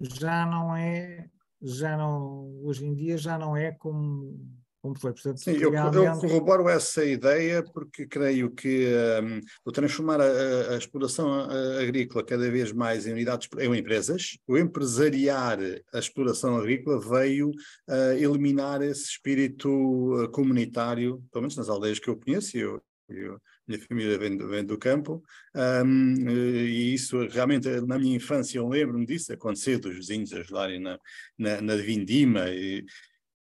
[0.00, 1.28] já não é
[1.62, 4.36] já não, hoje em dia já não é como,
[4.80, 5.12] como foi.
[5.12, 5.96] Portanto, Sim, realmente...
[5.96, 8.88] eu, eu, corroboro essa ideia porque creio que
[9.22, 11.32] um, o transformar a, a, exploração
[11.78, 15.58] agrícola cada vez mais em unidades, em empresas, o empresariar
[15.94, 22.10] a exploração agrícola veio uh, eliminar esse espírito uh, comunitário, pelo menos nas aldeias que
[22.10, 23.38] eu conheço, eu, eu
[23.76, 25.22] minha família vem vem do campo,
[25.54, 30.98] um, e isso realmente, na minha infância, eu lembro-me disso, acontecer dos vizinhos ajudarem na,
[31.38, 32.84] na, na vindima, e,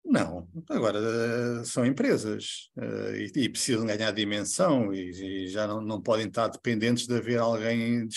[0.09, 5.81] não, agora uh, são empresas uh, e, e, precisam ganhar dimensão e, e, já não,
[5.81, 8.07] não podem estar dependentes de haver alguém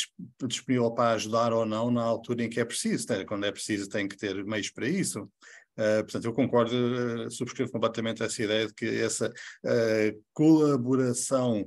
[0.46, 3.06] disponível para ajudar ou não na altura em que é preciso.
[3.26, 5.28] Quando é preciso, tem que ter meios para isso.
[5.80, 11.66] Uh, portanto, eu concordo, uh, subscrevo completamente essa ideia de que essa uh, colaboração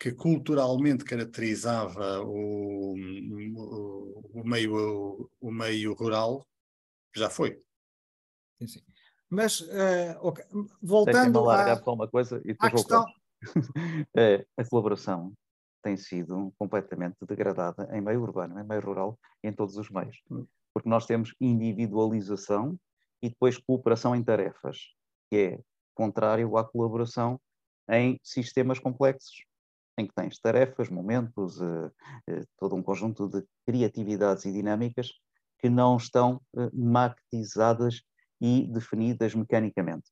[0.00, 6.44] que culturalmente caracterizava o, o, o, meio, o meio rural
[7.14, 7.56] já foi.
[8.60, 8.80] Sim, sim.
[9.30, 9.62] Mas,
[10.20, 10.44] okay.
[10.82, 11.76] voltando a...
[11.76, 13.04] só uma coisa e depois questão...
[14.16, 15.32] é, a colaboração
[15.82, 20.20] tem sido completamente degradada em meio urbano, em meio rural, em todos os meios.
[20.72, 22.78] porque nós temos individualização
[23.24, 24.92] e depois cooperação em tarefas,
[25.30, 25.60] que é
[25.94, 27.40] contrário à colaboração
[27.88, 29.46] em sistemas complexos,
[29.98, 35.10] em que tens tarefas, momentos, uh, uh, todo um conjunto de criatividades e dinâmicas
[35.58, 36.70] que não estão uh,
[38.42, 40.10] e definidas mecanicamente.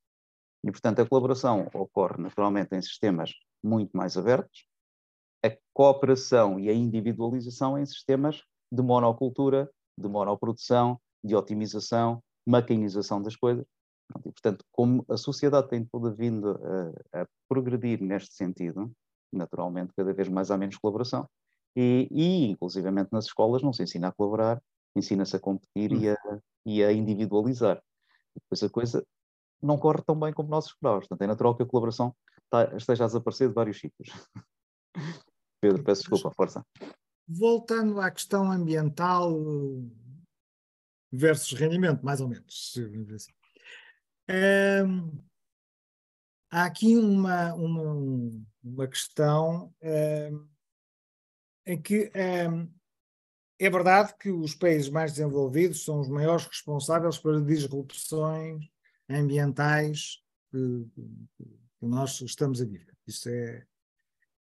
[0.64, 3.30] E, portanto, a colaboração ocorre naturalmente em sistemas
[3.62, 4.66] muito mais abertos,
[5.44, 13.36] a cooperação e a individualização em sistemas de monocultura, de monoprodução, de otimização, maquinização das
[13.36, 13.64] coisas.
[14.20, 16.60] E, portanto, como a sociedade tem toda vindo
[17.12, 18.90] a, a progredir neste sentido,
[19.32, 21.26] naturalmente cada vez mais há menos colaboração,
[21.74, 24.62] e, e inclusivamente nas escolas não se ensina a colaborar,
[24.94, 26.16] ensina-se a competir e, a,
[26.66, 27.82] e a individualizar.
[28.36, 29.06] E depois a coisa
[29.62, 31.06] não corre tão bem como nós esperávamos.
[31.06, 32.14] Portanto, é natural que a colaboração
[32.50, 34.08] tá, esteja a desaparecer de vários sítios.
[35.62, 36.66] Pedro, peço desculpa, força.
[37.26, 39.32] Voltando à questão ambiental
[41.12, 42.74] versus rendimento, mais ou menos.
[43.14, 43.32] Assim.
[46.50, 49.74] há aqui uma, uma, uma questão
[51.66, 52.10] em que
[53.62, 58.66] é verdade que os países mais desenvolvidos são os maiores responsáveis pelas disrupções
[59.08, 60.86] ambientais que,
[61.78, 62.92] que nós estamos a viver.
[63.06, 63.64] Isso é,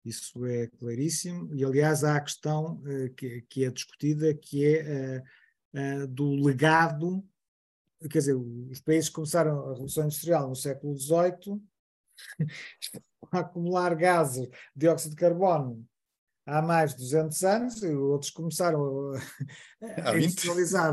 [0.05, 1.53] isso é claríssimo.
[1.55, 5.23] E, aliás, há a questão uh, que, que, é discutida, que é uh,
[5.75, 7.25] uh, do legado.
[8.11, 11.61] Quer dizer, os países começaram a Revolução Industrial no século XVIII
[13.33, 15.87] a acumular gases de dióxido de carbono
[16.49, 20.93] há mais de 200 anos, e outros começaram a, a industrializar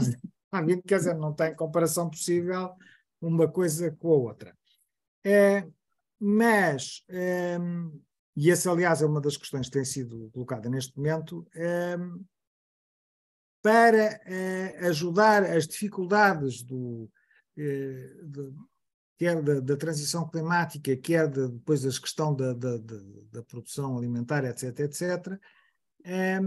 [0.51, 2.71] há 20, quer dizer, não tem comparação possível
[3.21, 4.57] uma coisa com a outra.
[5.23, 5.65] É,
[6.19, 7.57] mas, é,
[8.35, 11.97] e essa, aliás, é uma das questões que tem sido colocada neste momento, é,
[13.65, 17.09] para é, ajudar as dificuldades do,
[17.57, 18.53] é, de,
[19.17, 24.45] quer da, da, transição climática, quer de, depois da questão da, da, da, produção alimentar,
[24.45, 25.39] etc., etc.,
[26.03, 26.39] é,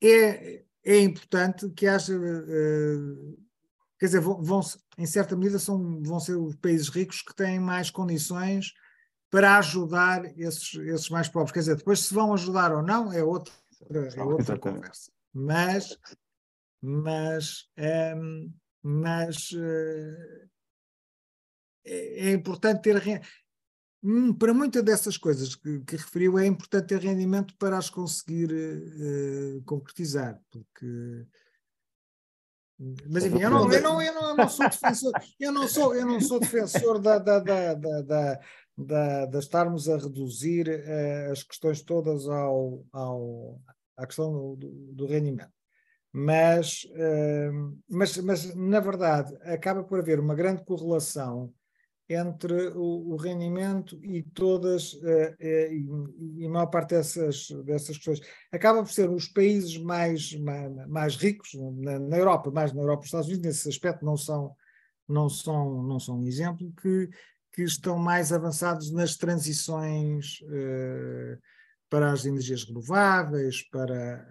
[0.00, 3.36] é, é importante que haja uh,
[3.98, 4.60] quer dizer, vão, vão,
[4.96, 8.72] em certa medida são, vão ser os países ricos que têm mais condições
[9.28, 11.50] para ajudar esses, esses mais pobres.
[11.50, 13.52] Quer dizer, depois se vão ajudar ou não é outra,
[14.14, 15.10] é outra conversa.
[15.32, 15.98] Mas,
[16.80, 18.14] mas, é,
[18.82, 19.50] mas
[21.84, 23.22] é, é importante ter
[24.02, 28.50] hum, para muitas dessas coisas que, que, referiu é importante ter rendimento para as conseguir
[28.52, 31.26] uh, concretizar, porque
[33.10, 35.94] mas enfim, eu não, eu não, eu não, eu não sou defensor, eu não sou,
[35.96, 38.40] eu não sou defensor da, da, da, da,
[38.76, 43.60] da, da estarmos a reduzir uh, as questões todas ao, ao,
[43.98, 45.52] à questão do, do rendimento.
[46.10, 51.52] Mas, uh, mas, mas, na verdade, acaba por haver uma grande correlação
[52.08, 57.96] entre o, o rendimento e todas, uh, uh, e, e, a maior parte dessas, dessas
[57.96, 58.20] questões.
[58.50, 63.00] Acaba por ser os países mais, mais, mais ricos, na, na, Europa, mais na Europa
[63.00, 64.56] nos Estados Unidos, nesse aspecto não são,
[65.06, 67.10] não são, não são um exemplo, que,
[67.52, 71.38] que estão mais avançados nas transições uh,
[71.90, 74.26] para as energias renováveis, para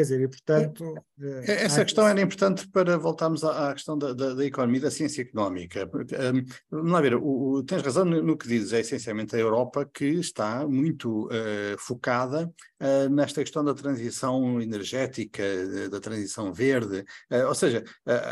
[0.00, 0.94] Quer dizer, e portanto.
[1.20, 4.80] É, é, essa questão era importante para voltarmos à, à questão da, da, da, economia
[4.80, 5.84] da ciência económica.
[5.84, 9.38] Um, vamos lá ver, o, o, tens razão no, no, que dizes, é essencialmente a
[9.38, 15.42] Europa que está muito uh, focada uh, nesta questão da transição energética,
[15.90, 17.04] da transição verde.
[17.30, 17.84] Uh, ou seja,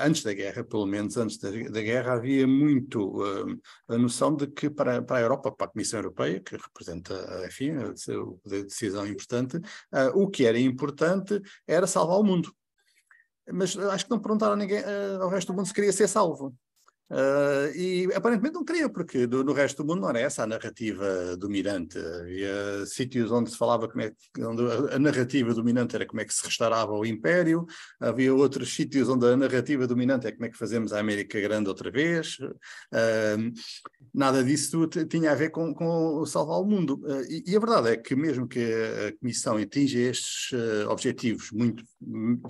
[0.02, 3.22] antes da guerra, pelo menos antes da, da guerra, havia muito
[3.86, 7.72] a noção de que para, para a Europa, para a Comissão Europeia, que representa, enfim,
[7.76, 9.60] o poder de decisão importante,
[10.14, 12.52] o que era importante era salvar o mundo.
[13.50, 16.09] Mas acho que não perguntaram a ninguém, uh, ao resto do mundo se queria ser
[16.09, 16.54] salvo.
[17.11, 20.46] Uh, e aparentemente não queria, porque do, no resto do mundo não era essa a
[20.46, 21.98] narrativa dominante.
[21.98, 26.34] Havia sítios onde se falava como é, onde a narrativa dominante era como é que
[26.34, 27.64] se restaurava o Império,
[27.98, 31.68] havia outros sítios onde a narrativa dominante é como é que fazemos a América Grande
[31.68, 32.38] outra vez.
[32.38, 33.52] Uh,
[34.12, 37.00] nada disso tinha a ver com, com salvar o mundo.
[37.04, 40.52] Uh, e, e, a verdade é que, mesmo que a Comissão atinja estes
[40.88, 41.82] objetivos muito,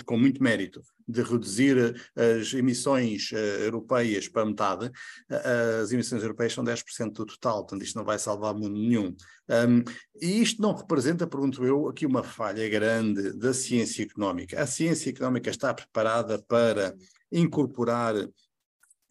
[0.05, 6.53] com muito mérito, de reduzir as emissões uh, europeias para metade, uh, as emissões europeias
[6.53, 9.17] são 10% do total, portanto isto não vai salvar mundo nenhum.
[9.49, 9.83] Um,
[10.21, 14.61] e isto não representa, pergunto eu, aqui uma falha grande da ciência económica.
[14.61, 16.95] A ciência económica está preparada para
[17.33, 18.15] incorporar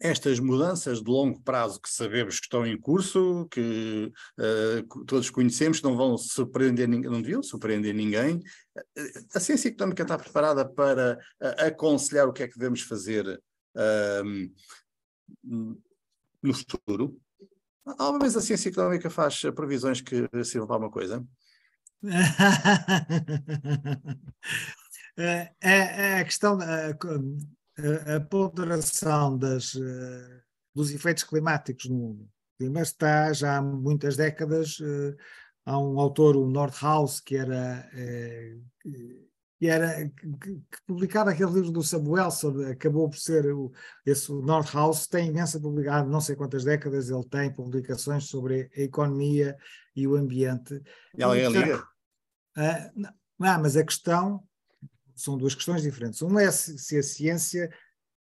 [0.00, 5.82] estas mudanças de longo prazo que sabemos que estão em curso, que uh, todos conhecemos,
[5.82, 8.42] não vão surpreender ninguém, não deviam surpreender ninguém, uh,
[9.34, 13.42] a ciência económica está preparada para uh, aconselhar o que é que devemos fazer
[13.76, 14.50] ehm,
[16.42, 17.20] no futuro?
[17.84, 21.26] Alguma vez a ciência económica faz previsões que sirvam para alguma coisa?
[25.16, 26.56] é, é, a questão
[28.16, 30.42] a, ponderação das, uh,
[30.74, 32.28] dos efeitos climáticos no mundo.
[32.58, 34.78] clima está já há muitas décadas.
[34.80, 35.16] Uh,
[35.64, 37.88] há um autor, o Nordhaus, que era.
[39.60, 42.28] Que, era, que, publicava aquele livro do Samuel,
[42.70, 43.72] acabou por ser o,
[44.06, 49.56] esse Nordhaus, tem imensa publicado, não sei quantas décadas ele tem publicações sobre a economia
[49.96, 50.80] e o ambiente.
[51.16, 51.78] E alguém liga?
[52.56, 54.47] Uh, não, mas a questão
[55.18, 56.22] são duas questões diferentes.
[56.22, 57.70] Uma é se, a ciência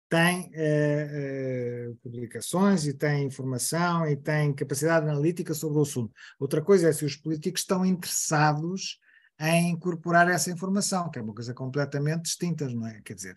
[0.08, 6.14] tem uh, uh, publicações e tem informação e tem capacidade analítica sobre o assunto.
[6.40, 9.00] Outra coisa é se os políticos estão interessados
[9.40, 13.02] em incorporar essa informação, que é uma coisa completamente distinta, não é?
[13.04, 13.36] Quer dizer,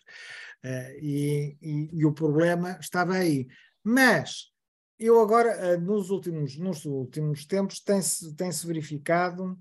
[0.65, 3.49] uh, e, e, e, o problema estava aí.
[3.83, 4.53] Mas
[4.99, 9.59] eu agora, nos, últimos, nos últimos tempos, tem-se tem -se verificado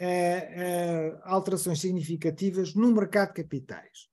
[0.00, 4.08] uh, alterações significativas no mercado de capitais.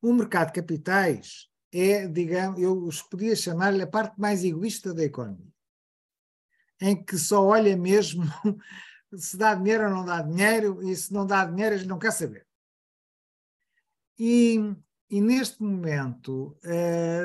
[0.00, 5.50] O mercado de capitais é, digamos, eu podia chamar-lhe a parte mais egoísta da economia,
[6.80, 8.24] em que só olha mesmo
[9.16, 12.12] se dá dinheiro ou não dá dinheiro, e se não dá dinheiro, gente não quer
[12.12, 12.46] saber.
[14.18, 14.58] E,
[15.08, 17.22] e neste momento, é,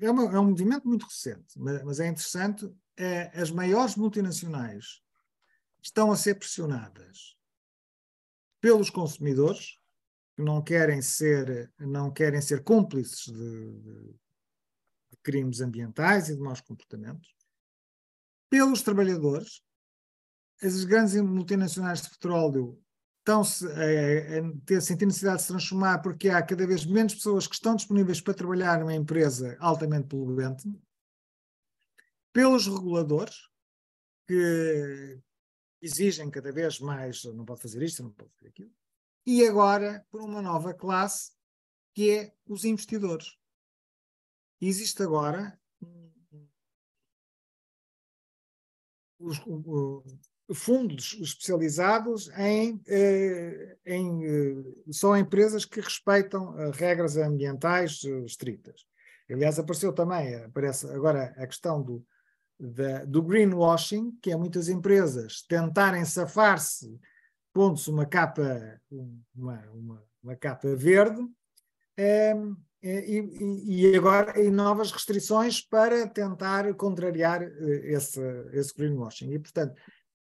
[0.00, 5.00] é, uma, é, um movimento muito recente, mas, mas é interessante, é, as maiores multinacionais
[5.82, 7.36] estão a ser pressionadas
[8.60, 9.78] pelos consumidores
[10.36, 14.02] que não querem ser não querem ser cúmplices de, de,
[15.10, 17.34] de crimes ambientais e de maus comportamentos
[18.48, 19.62] pelos trabalhadores
[20.62, 22.78] as grandes multinacionais de petróleo
[23.20, 27.46] estão-se a, a, ter, sentir necessidade de se transformar porque há cada vez menos pessoas
[27.46, 30.68] que estão disponíveis para trabalhar numa empresa altamente poluente,
[32.32, 33.48] pelos reguladores,
[34.26, 35.20] que,
[35.80, 38.72] exigem cada vez mais, não pode fazer isto, não pode fazer aquilo,
[39.26, 41.32] e agora por uma nova classe
[41.94, 43.36] que é os investidores.
[44.60, 45.58] Existe agora
[49.18, 49.38] os,
[50.54, 58.84] fundos especializados em, eh, em, eh, só empresas que respeitam regras ambientais eh, estritas.
[59.30, 62.04] Aliás, apareceu também, aparece agora a questão do,
[62.60, 67.00] da, do greenwashing, que é muitas empresas tentarem safar-se
[67.52, 68.80] pondo-se uma capa,
[69.34, 71.20] uma, uma, uma capa verde,
[71.96, 72.32] é,
[72.82, 78.20] e, e, agora e novas restrições para tentar contrariar eh, esse,
[78.52, 79.32] esse greenwashing.
[79.32, 79.74] E, portanto,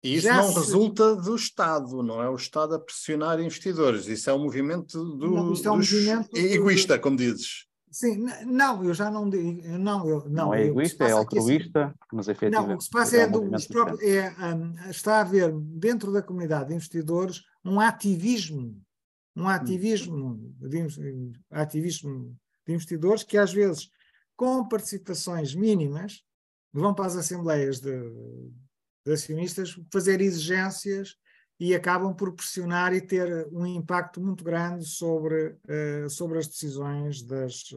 [0.04, 0.60] e isso não se...
[0.60, 5.32] resulta do Estado, não é o Estado a pressionar investidores, isso é um movimento do,
[5.32, 7.02] não, é um movimento egoísta, do...
[7.02, 7.66] como dizes.
[7.94, 9.62] Sim, não, eu já não digo.
[9.78, 12.68] Não, eu, não, não é egoísta, é altruísta, aqui, mas efetivamente.
[12.68, 15.54] Não, o que se passa é, é, um dos próprios, é um, está a haver
[15.54, 18.82] dentro da comunidade de investidores um ativismo,
[19.36, 22.36] um ativismo, de, ativismo
[22.66, 23.92] de investidores que às vezes,
[24.36, 26.24] com participações mínimas,
[26.74, 27.92] vão para as assembleias de,
[29.06, 31.16] de acionistas fazer exigências
[31.60, 37.22] e acabam por pressionar e ter um impacto muito grande sobre, uh, sobre as decisões
[37.22, 37.74] das,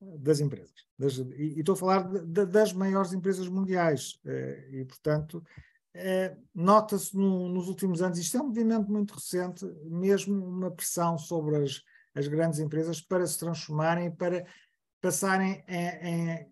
[0.00, 0.74] das empresas.
[0.98, 4.20] Das, e, e, estou a falar de, de, das maiores empresas mundiais.
[4.24, 5.44] Uh, e, portanto,
[6.54, 11.56] nota-se no, nos últimos anos, isto é um movimento muito recente, mesmo uma pressão sobre
[11.56, 11.82] as,
[12.14, 14.46] as grandes empresas para se transformarem, para
[15.02, 16.48] passarem em,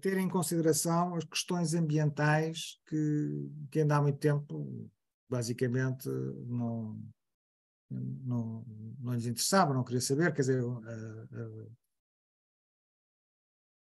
[0.00, 4.90] ter em consideração as questões ambientais que, que ainda há muito tempo,
[5.28, 6.08] basicamente,
[6.46, 6.98] não,
[7.90, 8.64] não,
[8.98, 10.62] não lhes interessava, não queria saber, quer dizer.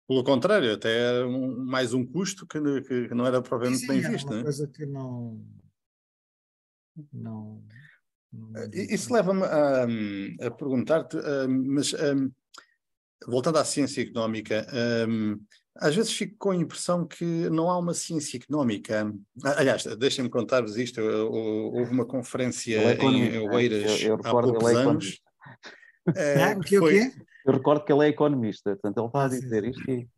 [0.09, 3.43] Pelo contrário, até um, mais um custo que, que, não era
[3.75, 4.27] sim, bem visto.
[4.27, 4.43] Uma né?
[4.43, 5.41] coisa que não.
[7.13, 7.65] não,
[8.33, 11.17] não Isso leva-me a, a perguntar-te,
[11.49, 11.95] mas
[13.27, 14.67] voltando à ciência económica,
[15.09, 15.39] um,
[15.77, 19.13] às vezes fico com a impressão que não há uma ciência económica.
[19.43, 21.01] Aliás, deixem-me contar-vos isto.
[21.01, 25.21] Houve uma conferência é em Oeiras eu, eu há poucos é anos.
[26.15, 27.13] É, que foi...
[27.45, 30.09] Eu recordo que ele é economista, portanto ele está a dizer isto e...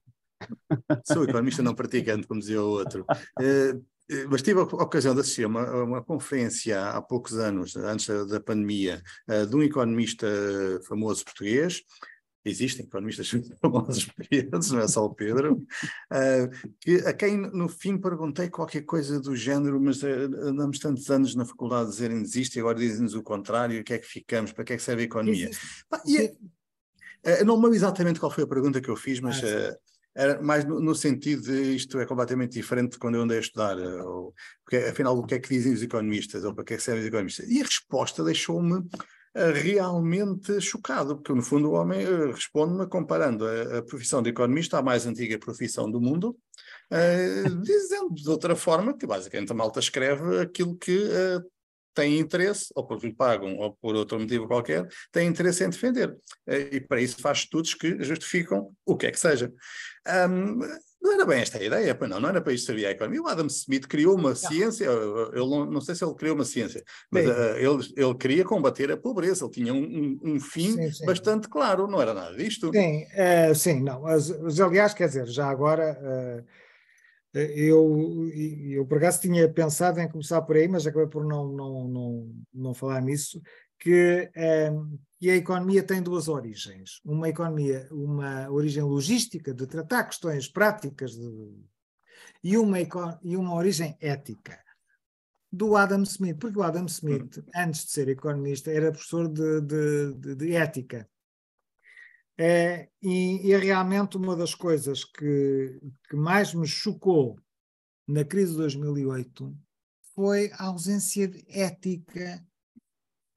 [1.07, 3.07] Sou economista não praticante, como dizia o outro.
[3.41, 7.77] Uh, eh, mas tive a ocasião de assistir a uma, uma conferência há poucos anos,
[7.77, 9.03] antes da pandemia,
[9.49, 10.27] de um economista
[10.87, 11.83] famoso português,
[12.45, 13.31] existem economistas
[13.61, 18.83] famosos portugueses, não é só o Pedro, uh, que, a quem no fim perguntei qualquer
[18.83, 20.07] coisa do género, mas uh,
[20.43, 23.95] andamos tantos anos na faculdade a dizerem existe e agora dizem-nos o contrário, o que
[23.95, 25.51] é que ficamos, para que é que serve a economia?
[26.07, 29.43] e, uh, não me lembro exatamente qual foi a pergunta que eu fiz, mas...
[29.43, 29.77] Ah,
[30.17, 33.41] era mais no, no, sentido de isto é completamente diferente de quando eu andei a
[33.41, 34.33] estudar, ou,
[34.65, 37.03] porque, afinal, o que é que dizem os economistas, ou para que é que servem
[37.03, 37.49] os economistas?
[37.49, 38.81] E a resposta deixou-me
[39.35, 44.79] realmente chocado, porque no fundo o homem uh, responde-me comparando a, a, profissão de economista
[44.79, 46.37] à mais antiga profissão do mundo,
[46.93, 51.09] uh, dizendo de outra forma que basicamente a malta escreve aquilo que
[51.95, 56.15] tem interesse, ou porque lhe pagam, ou por outro motivo qualquer, tem interesse em defender.
[56.47, 59.53] E para isso faz estudos que justificam o que é que seja.
[60.29, 60.59] Um,
[61.05, 63.21] não era bem esta a ideia, pois não, não era para isto servir a economia.
[63.21, 66.83] O Adam Smith criou uma ciência, eu não, não, sei se ele criou uma ciência,
[67.11, 70.91] mas uh, ele, ele queria combater a pobreza, ele tinha um, um, um fim sim,
[70.91, 71.05] sim.
[71.05, 72.71] bastante claro, não era nada disto.
[72.73, 75.99] Sim, uh, sim, não, mas, mas, aliás, quer dizer, já agora.
[76.03, 76.65] Uh,
[77.37, 78.31] eu,
[78.71, 82.29] eu por acaso tinha pensado em começar por aí, mas acabei por não, não, não,
[82.55, 83.43] não falar nisso,
[83.79, 84.31] que,
[84.73, 87.01] um, que a economia tem duas origens.
[87.05, 91.55] Uma economia, uma origem logística, de tratar questões práticas, de,
[92.43, 92.79] e, uma,
[93.23, 94.63] e uma origem ética.
[95.51, 100.15] Do Adam Smith, porque o Adam Smith, antes de ser economista, era professor de, de,
[100.15, 101.09] de, de ética.
[102.37, 107.39] É, e, e, é realmente uma das coisas que, que mais me chocou
[108.09, 109.57] na crise de 2008
[110.15, 112.45] foi a ausência de ética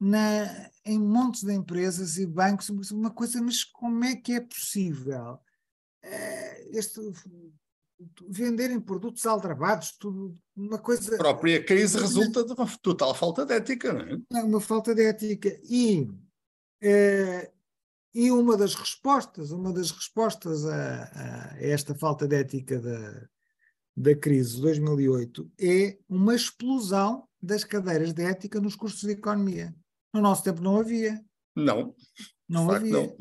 [0.00, 5.34] na, em montes de empresas e bancos, uma coisa, mas como é que é possível
[6.04, 7.00] uh, este,
[8.28, 11.14] venderem produtos aldrabados, tudo, uma coisa...
[11.14, 14.42] A própria crise resulta de uma total falta de ética, não é?
[14.42, 15.60] Uma falta de ética.
[15.64, 17.52] E, uh,
[18.14, 23.28] e uma das respostas, uma das respostas a, a esta falta de ética da,
[23.96, 29.74] da crise de 2008 é uma explosão das cadeiras de ética nos cursos de economia.
[30.12, 31.22] No nosso tempo não havia.
[31.54, 31.94] Não.
[32.48, 32.92] Não havia.
[32.92, 33.16] Não.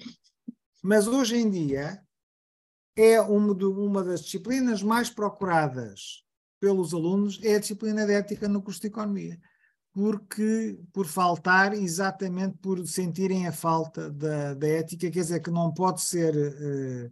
[0.84, 2.02] Mas hoje em dia
[2.96, 6.26] é uma, de, uma das disciplinas mais procuradas
[6.60, 9.40] pelos alunos é a disciplina de ética no curso de economia.
[9.94, 15.74] Porque, por faltar, exatamente por sentirem a falta da, da ética, quer dizer, que não
[15.74, 17.12] pode ser uh,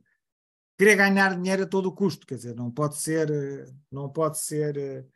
[0.77, 4.77] querer ganhar dinheiro a todo custo, quer dizer, não pode ser, uh, não pode ser,
[4.77, 5.09] uh,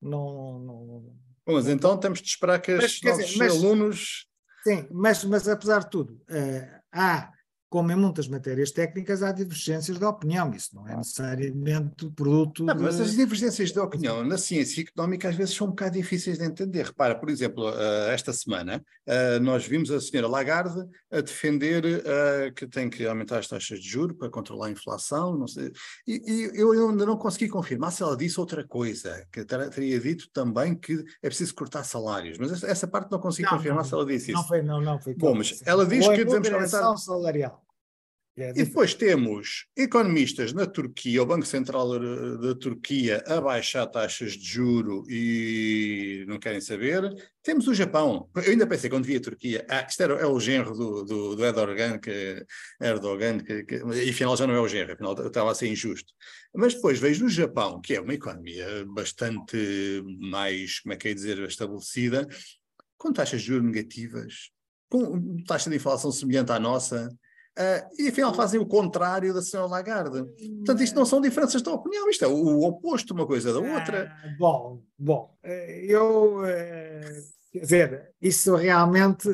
[0.00, 1.16] não, não,
[1.48, 4.26] Bom, mas então temos de esperar que os nossos dizer, mas, alunos.
[4.62, 7.32] Sim, mas, mas apesar de tudo, uh, há
[7.68, 10.50] como em muitas matérias técnicas, há divergências de opinião.
[10.52, 12.64] Isso não é necessariamente produto.
[12.64, 12.82] Não, de...
[12.82, 16.44] Mas as divergências de opinião na ciência económica às vezes são um bocado difíceis de
[16.44, 16.86] entender.
[16.86, 22.54] Repara, por exemplo, uh, esta semana uh, nós vimos a senhora Lagarde a defender uh,
[22.54, 25.70] que tem que aumentar as taxas de juros para controlar a inflação, não sei.
[26.06, 30.30] E, eu ainda não consegui confirmar se ela disse outra coisa, que ter, teria dito
[30.32, 32.38] também que é preciso cortar salários.
[32.38, 34.48] Mas essa, parte não consegui não, confirmar não, se ela disse não isso.
[34.48, 35.14] Foi, não, não foi.
[35.14, 36.96] Bom, mas ela diz que devemos aumentar.
[36.96, 37.57] salarial.
[38.40, 41.98] É e depois temos economistas na Turquia, o Banco Central
[42.38, 47.02] da Turquia a baixar taxas de juro e não querem saber.
[47.42, 48.30] Temos o Japão.
[48.36, 51.36] Eu ainda pensei quando vi a Turquia, ah, isto era, é o genro do, do,
[51.36, 52.46] do Erdogan, que,
[52.80, 56.12] Erdogan que, que, e afinal já não é o genro, afinal estava a ser injusto.
[56.54, 59.56] Mas depois vejo no Japão, que é uma economia bastante
[60.20, 62.24] mais, como é que é dizer, estabelecida,
[62.96, 64.50] com taxas de juros negativas,
[64.88, 67.08] com taxa de inflação semelhante à nossa,
[67.58, 70.24] Uh, e afinal fazem o contrário da senhora Lagarde.
[70.58, 74.12] Portanto, isto não são diferenças de opinião, isto é o oposto uma coisa da outra.
[74.12, 79.28] Ah, bom, bom, eh, eu, uh, quer dizer, isso realmente,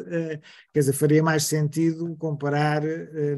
[0.73, 2.81] quer dizer, faria mais sentido comparar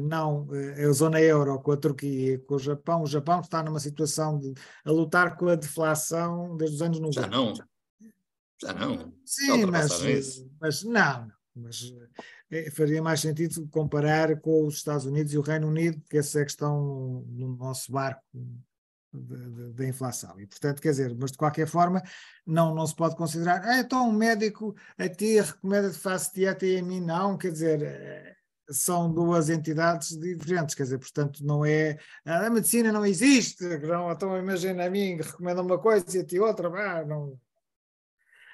[0.01, 3.01] não a zona euro com a Turquia com o Japão.
[3.03, 4.53] O Japão está numa situação de
[4.85, 7.21] a lutar com a deflação desde os anos 90.
[7.21, 7.53] Já não.
[8.61, 9.13] Já não.
[9.25, 11.93] Sim, mas, mas não, mas
[12.71, 16.41] faria mais sentido comparar com os Estados Unidos e o Reino Unido, que essa é
[16.41, 18.21] a questão no nosso barco
[19.13, 20.39] da inflação.
[20.39, 22.01] E, portanto, quer dizer, mas de qualquer forma,
[22.45, 26.65] não, não se pode considerar, ah, então um médico a ti recomenda que faça dieta
[26.65, 28.35] e a mim não, quer dizer, eh,
[28.69, 34.37] são duas entidades diferentes, quer dizer, portanto, não é, a medicina não existe, não, então
[34.37, 37.39] imagina a mim, recomenda uma coisa e a ti outra, ah, não,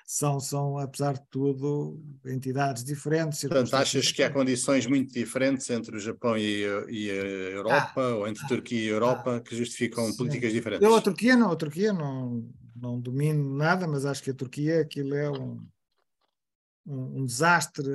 [0.06, 3.42] são, são, apesar de tudo, entidades diferentes.
[3.42, 8.16] Portanto, achas que há condições muito diferentes entre o Japão e, e a Europa, ah,
[8.16, 10.18] ou entre ah, Turquia e a Europa, ah, que justificam sim.
[10.18, 10.86] políticas diferentes?
[10.86, 14.82] Eu, a Turquia não, a Turquia não, não domino nada, mas acho que a Turquia
[14.82, 15.66] aquilo é um,
[16.86, 17.90] um, um desastre,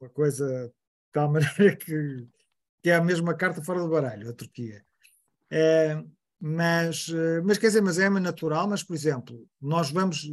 [0.00, 0.72] uma coisa de
[1.12, 2.26] tal maneira que,
[2.82, 4.84] que é a mesma carta fora do baralho, a Turquia.
[5.50, 6.02] É,
[6.40, 7.08] mas,
[7.44, 10.26] mas quer dizer, mas é natural, mas por exemplo, nós vamos,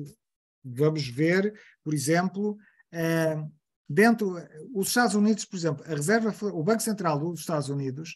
[0.64, 1.54] vamos ver,
[1.84, 2.58] por exemplo,
[2.92, 3.36] é,
[3.88, 4.36] dentro,
[4.74, 8.16] os Estados Unidos, por exemplo, a reserva, o Banco Central dos Estados Unidos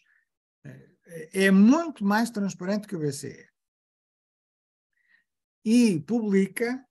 [0.64, 3.46] é, é muito mais transparente que o BCE
[5.64, 6.84] e publica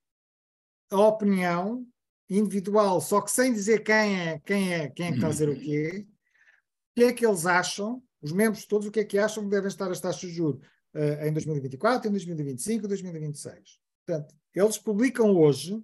[0.91, 1.87] a opinião
[2.29, 5.49] individual, só que sem dizer quem é quem é quem é que está a dizer
[5.49, 9.17] o quê, o que é que eles acham, os membros todos, o que é que
[9.17, 13.79] acham que devem estar as taxas de juros uh, em 2024, em 2025, 2026.
[14.05, 15.83] Portanto, eles publicam hoje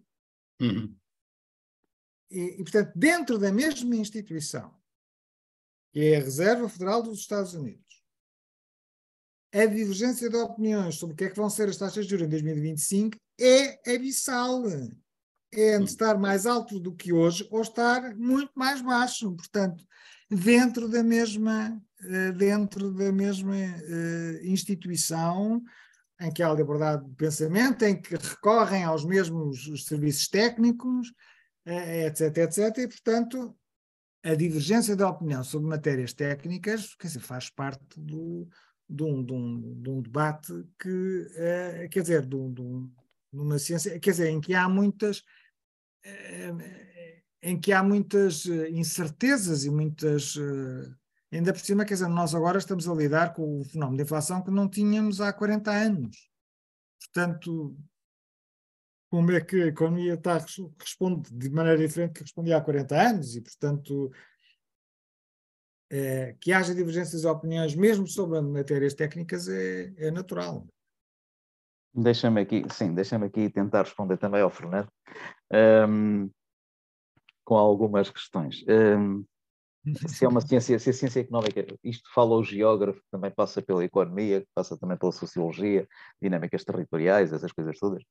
[0.61, 0.95] uhum.
[2.29, 4.73] e, e, portanto, dentro da mesma instituição,
[5.91, 8.01] que é a Reserva Federal dos Estados Unidos,
[9.53, 12.25] a divergência de opiniões sobre o que é que vão ser as taxas de juros
[12.25, 14.63] em 2025 é abissal
[15.53, 19.35] é de estar mais alto do que hoje ou estar muito mais baixo.
[19.35, 19.85] Portanto,
[20.29, 25.61] dentro da mesma, eh, dentro da mesma uh, instituição
[26.21, 31.09] em que há liberdade de pensamento, em que recorrem aos mesmos serviços técnicos,
[31.67, 32.77] uh, etc, etc.
[32.77, 33.57] E, portanto,
[34.23, 38.47] a divergência de opinião sobre matérias técnicas quer dizer, faz parte do,
[38.87, 42.61] de, um, de, um, de um debate que, uh, quer dizer, de, um, de,
[43.33, 45.23] uma ciência, quer dizer, em que há muitas
[46.03, 50.35] eh, em que há muitas eh, incertezas e muitas.
[50.37, 51.00] Eh,
[51.31, 54.43] ainda por cima, quer dizer, nós agora estamos a lidar com o fenómeno de inflação
[54.43, 56.29] que não tínhamos há 40 anos.
[56.99, 57.75] Portanto,
[59.09, 60.37] como é que a economia está,
[60.79, 64.11] responde de maneira diferente que respondia há 40 anos e, portanto,
[65.89, 70.65] é, que haja divergências de opiniões, mesmo sobre matérias técnicas, é, é natural.
[71.93, 74.89] Deixa-me aqui, sim, deixa-me aqui tentar responder também ao Fernando
[75.89, 76.31] um,
[77.43, 78.63] com algumas questões.
[78.65, 79.25] Um,
[80.07, 83.83] se é uma ciência, se a ciência económica, isto fala o geógrafo, também passa pela
[83.83, 85.87] economia, passa também pela sociologia,
[86.21, 88.03] dinâmicas territoriais, essas coisas todas,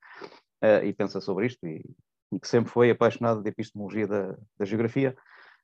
[0.63, 1.85] uh, e pensa sobre isto, e,
[2.33, 5.17] e, que sempre foi apaixonado de epistemologia da, da geografia,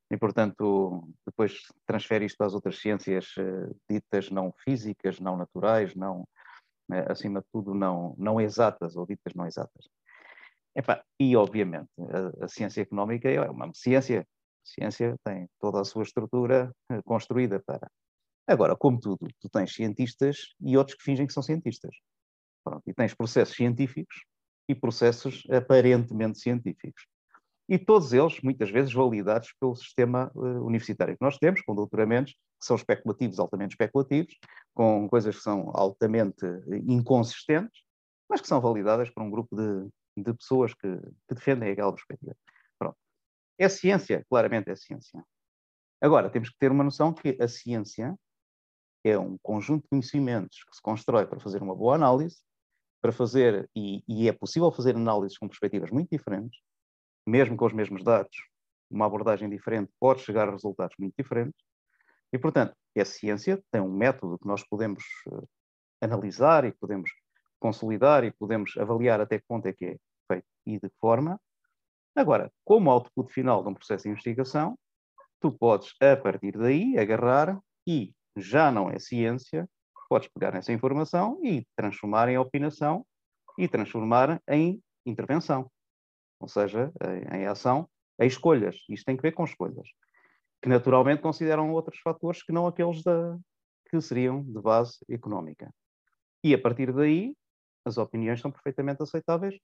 [0.09, 6.27] e portanto depois transfere isto às outras ciências uh, ditas não físicas, não naturais, não
[6.89, 9.89] né, acima de tudo, não, não exatas ou ditas não exatas.
[11.19, 14.27] E, obviamente, a, a, ciência económica é uma ciência.
[14.67, 17.89] Ciência tem toda a sua estrutura eh, construída para.
[18.47, 21.95] Agora, como tudo, tu tens cientistas e outros que fingem que são cientistas.
[22.65, 24.25] Pronto, e tens processos científicos
[24.69, 27.07] e processos aparentemente científicos.
[27.69, 32.33] E todos eles, muitas vezes, validados pelo sistema uh, universitário que nós temos, com doutoramentos
[32.33, 34.37] que são especulativos, altamente especulativos,
[34.75, 36.47] com coisas que são altamente
[36.87, 37.83] inconsistentes,
[38.29, 40.97] mas que são validadas por um grupo de, de pessoas que,
[41.29, 42.37] que, defendem aquela perspectiva.
[43.59, 45.25] É ciência, claramente é ciência.
[46.01, 48.15] Agora, temos que ter uma noção que a ciência
[49.03, 52.39] é um conjunto de conhecimentos que se constrói para fazer uma boa análise,
[53.01, 56.61] para fazer, e, e é possível fazer análises com perspectivas muito diferentes,
[57.27, 58.37] mesmo com os mesmos dados,
[58.91, 61.65] uma abordagem diferente pode chegar a resultados muito diferentes,
[62.33, 65.49] e, portanto, é ciência, tem um método que nós podemos uh,
[66.01, 67.11] analisar e podemos
[67.59, 69.97] consolidar e podemos avaliar até que ponto é que é
[70.31, 71.41] feito e de forma.
[72.17, 74.77] Agora, como output final de um processo de investigação,
[75.39, 79.69] tu podes, a partir daí, agarrar e já não é ciência,
[80.09, 83.07] podes pegar nessa informação e transformar em opinação
[83.59, 85.71] e transformar em intervenção,
[86.41, 86.91] ou seja,
[87.33, 87.89] em, em ação,
[88.19, 88.77] em escolhas.
[88.89, 89.89] Isto tem que ver com escolhas
[90.63, 93.39] que naturalmente consideram outros fatores que não aqueles da,
[93.91, 95.73] que seriam de base económica.
[96.43, 97.35] E a partir daí,
[97.85, 99.57] as opiniões são perfeitamente aceitáveis,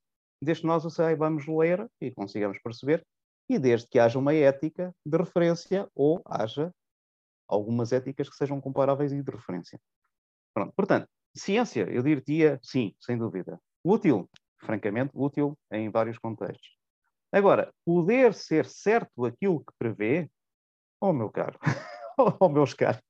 [0.42, 3.06] desde que nós o saibamos ler e consigamos perceber,
[3.48, 6.74] e desde que haja uma ética de referência ou haja
[7.48, 9.80] algumas éticas que sejam comparáveis e de referência.
[10.52, 10.72] Pronto.
[10.74, 13.60] Portanto, ciência, eu diria sim, sem dúvida.
[13.84, 14.28] Útil,
[14.58, 16.76] francamente, útil em vários contextos.
[17.30, 20.30] Agora, poder ser certo aquilo que prevê,
[21.00, 21.58] oh meu caro,
[22.40, 23.00] oh meus caros,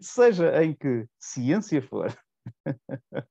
[0.00, 2.16] seja em que ciência for,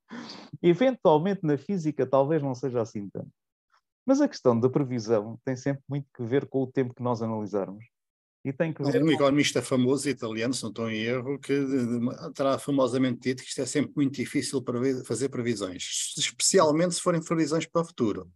[0.62, 3.30] eventualmente na física talvez não seja assim tanto.
[4.06, 7.22] Mas a questão da previsão tem sempre muito que ver com o tempo que nós
[7.22, 7.84] analisarmos.
[8.44, 9.02] E tem que ver.
[9.02, 11.54] Um economista famoso italiano, se não estou em erro, que
[12.34, 17.22] terá famosamente dito que isto é sempre muito difícil para fazer previsões, especialmente se forem
[17.22, 18.28] previsões para o futuro.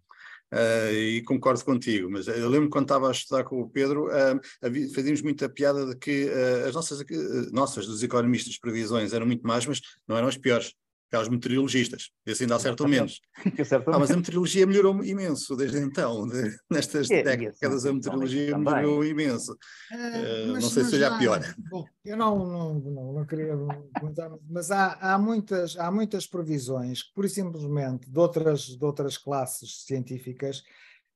[0.52, 4.94] Uh, e concordo contigo, mas eu lembro quando estava a estudar com o Pedro, uh,
[4.94, 7.04] fazíamos muita piada de que uh, as nossas,
[7.52, 10.72] nossas, dos economistas, previsões eram muito más, mas não eram as piores.
[11.08, 13.20] Aquelas meteorologistas, esse ainda acertam menos.
[13.60, 16.26] Acertam ah, mas a meteorologia melhorou imenso desde então.
[16.26, 18.74] De, nestas É, décadas, assim, a meteorologia também.
[18.74, 19.56] melhorou imenso.
[19.92, 21.40] Eh, não mas- sei se seja há- pior.
[21.70, 23.54] Bom, eu não, não, não, não queria
[24.00, 28.84] comentar, mas há, há, muitas, há muitas previsões, que, pura e simplesmente, de outras, de
[28.84, 30.62] outras classes científicas,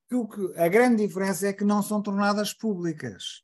[0.08, 3.42] que, o que a grande diferença é que não são tornadas públicas.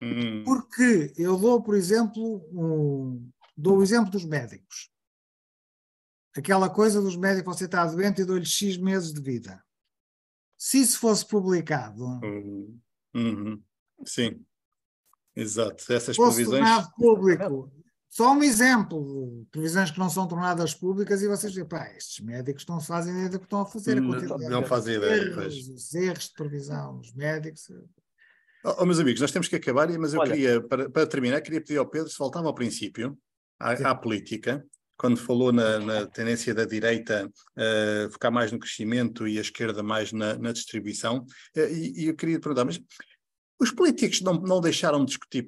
[0.00, 4.90] Hum, Porque eu dou, por exemplo, um, dou o exemplo dos médicos.
[6.36, 9.62] Aquela coisa dos médicos, você está doente e dou-lhe X meses de vida.
[10.56, 12.78] Se isso fosse publicado, hum,
[13.14, 13.62] uhum.
[14.04, 14.44] Sim,
[15.36, 15.92] exato.
[15.92, 16.60] Essas fosse previsões.
[16.64, 17.72] tornado público.
[18.08, 22.24] Só um exemplo de previsões que não são tornadas públicas e vocês dizem, pá, estes
[22.24, 23.96] médicos não fazem ideia do que estão a fazer.
[23.96, 27.70] A Não- quantidade não de fazem ideia, erros, os erros de previsão dos médicos.
[28.64, 30.30] Oh, oh, meus amigos, nós temos que acabar, mas eu Olha.
[30.30, 33.18] queria, para, para terminar, queria pedir ao Pedro se voltava ao princípio,
[33.58, 34.64] à, à política,
[34.96, 39.82] quando falou na, na tendência da direita eh, focar mais no crescimento e a esquerda
[39.82, 41.24] mais na, na distribuição,
[41.56, 42.80] eh, e, e eu queria perguntar, mas
[43.60, 45.46] os políticos não, não deixaram de discutir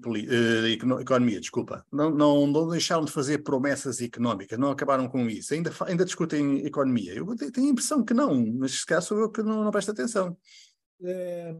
[0.72, 5.52] econo- economia, desculpa, não, não, não deixaram de fazer promessas económicas, não acabaram com isso,
[5.52, 7.14] ainda, ainda discutem economia.
[7.14, 9.70] Eu te- tenho a impressão que não, mas se calhar sou eu que não, não
[9.72, 10.36] presto atenção.
[11.02, 11.56] Eh,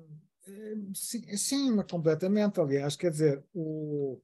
[0.94, 4.20] sim, sim, completamente, aliás, quer dizer, o,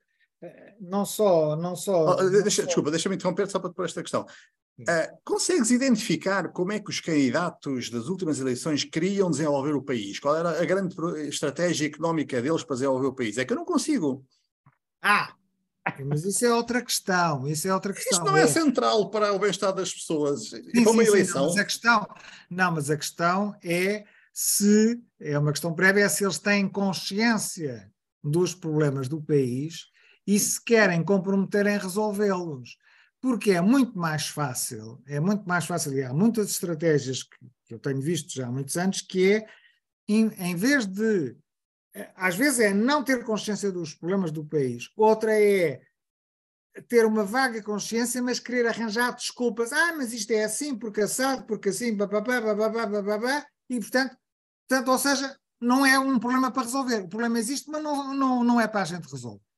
[0.80, 4.00] não só, não só, Oh, não deixa- só- desculpa, deixa-me interromper só para pôr esta
[4.02, 4.26] questão.
[4.76, 4.84] Sim.
[4.88, 10.18] Ah, consegues identificar como é que os candidatos das últimas eleições queriam desenvolver o país?
[10.18, 10.96] Qual era a grande
[11.28, 13.36] estratégia económica deles para desenvolver o país?
[13.36, 14.24] É que eu não consigo.
[15.02, 15.34] Ah,
[16.06, 18.18] mas isso é outra questão, isso é outra questão.
[18.18, 20.48] Isto não é central para o bem-estar das pessoas.
[20.48, 21.40] Sim, e para uma sim, sim, eleição.
[21.42, 22.06] não, mas a questão,
[22.48, 27.90] não, mas a questão é se, é uma questão prévia, é se eles têm consciência
[28.22, 29.86] dos problemas do país
[30.30, 32.78] e se querem comprometer em resolvê-los.
[33.20, 37.74] Porque é muito mais fácil, é muito mais fácil, e há muitas estratégias que, que
[37.74, 39.46] eu tenho visto já há muitos anos, que é,
[40.08, 41.36] em, em vez de,
[41.92, 45.82] eh, às vezes é não ter consciência dos problemas do país, outra é
[46.86, 49.72] ter uma vaga consciência, mas querer arranjar desculpas.
[49.72, 54.16] Ah, mas isto é assim, porque assado, porque assim, bababá, bababá, bababá, e portanto,
[54.68, 57.00] portanto, ou seja, não é um problema para resolver.
[57.02, 59.49] O problema existe, mas não, não, não é para a gente resolver.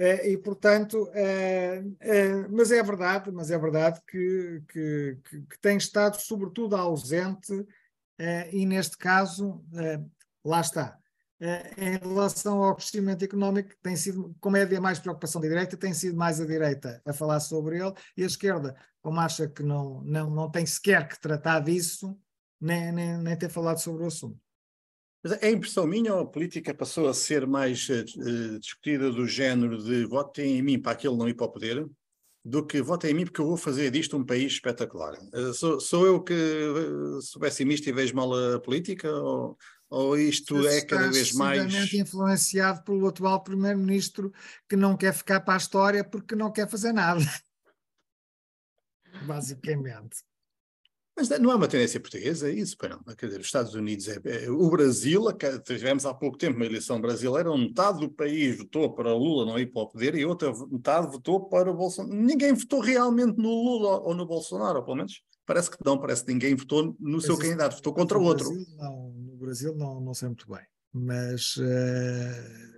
[0.00, 5.58] Eh, e portanto, eh, eh, mas é verdade, mas é verdade que, que, que- que
[5.60, 7.52] tem estado sobretudo ausente,
[8.52, 9.64] e neste caso,
[10.44, 10.98] lá está.
[11.76, 15.94] Em relação ao crescimento económico, tem sido, como é de mais preocupação da direita, tem
[15.94, 20.02] sido mais a direita a falar sobre ele, e a esquerda, como acha que não,
[20.02, 22.18] não, não tem sequer que tratar disso,
[22.60, 24.40] nem, nem, nem ter falado sobre o assunto.
[25.22, 28.04] Mas é impressão minha ou a política passou a ser mais eh,
[28.60, 31.88] discutida do género de votem em mim para aquele não ir para o poder,
[32.44, 35.18] do que votem em mim porque eu vou fazer disto um país espetacular.
[35.34, 36.34] Eh, sou, sou eu que
[37.22, 39.58] sou pessimista e vejo mal a política ou,
[39.90, 41.92] ou isto é cada vez mais...
[41.92, 44.32] influenciado pelo atual primeiro-ministro
[44.68, 47.20] que não quer ficar para a história porque não quer fazer nada.
[49.26, 50.28] Basicamente.
[51.18, 53.02] Mas não é uma tendência portuguesa, é isso, para não.
[53.16, 55.24] Quer dizer, os Estados Unidos, é, é- o Brasil,
[55.64, 59.58] tivemos há pouco tempo uma eleição brasileira, onde metade do país votou para Lula não
[59.58, 62.14] ir para o poder e outra metade votou para o Bolsonaro.
[62.14, 66.24] Ninguém votou realmente no Lula ou no Bolsonaro, ou pelo menos parece que não, parece
[66.24, 68.44] que ninguém votou no seu candidato, votou contra o outro.
[68.52, 70.62] Brasil, não, no Brasil não, não sei muito bem.
[70.92, 72.77] Mas eh,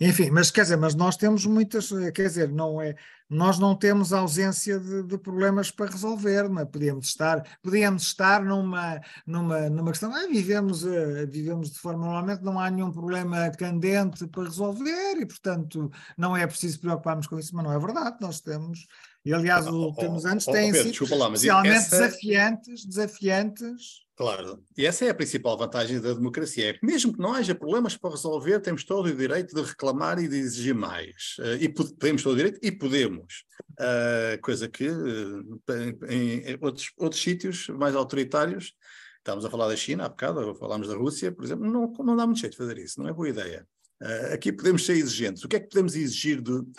[0.00, 2.94] enfim, mas quer dizer, mas nós temos muitas, eh, quer dizer, não é,
[3.30, 6.64] nós não temos ausência de, de problemas para resolver, não é?
[6.66, 12.42] Podíamos estar, podíamos estar numa, numa, numa questão, ah, vivemos, eh, vivemos de forma normalmente,
[12.44, 17.56] não há nenhum problema candente para resolver e, portanto, não é preciso preocuparmos com isso,
[17.56, 18.86] mas não é verdade, nós temos,
[19.24, 22.84] e aliás, os Oh, oh, últimos anos oh, têm Pedro, sido lá, especialmente essa- desafiantes,
[22.84, 24.64] desafiantes, Claro.
[24.78, 26.70] E essa é a principal vantagem da democracia.
[26.70, 30.18] É que mesmo que não haja problemas para resolver, temos todo o direito de reclamar
[30.18, 31.36] e de exigir mais.
[31.40, 33.44] Eh, e temos todo o direito e podemos.
[33.78, 38.72] Eh, coisa que eh, em, em outros, outros sítios mais autoritários,
[39.18, 42.24] estávamos a falar da China há bocado, falámos da Rússia, por exemplo, não, não dá
[42.24, 43.68] muito jeito de fazer isso, não é boa ideia.
[44.02, 45.44] Eh, aqui podemos ser exigentes.
[45.44, 46.70] O que é que podemos exigir do-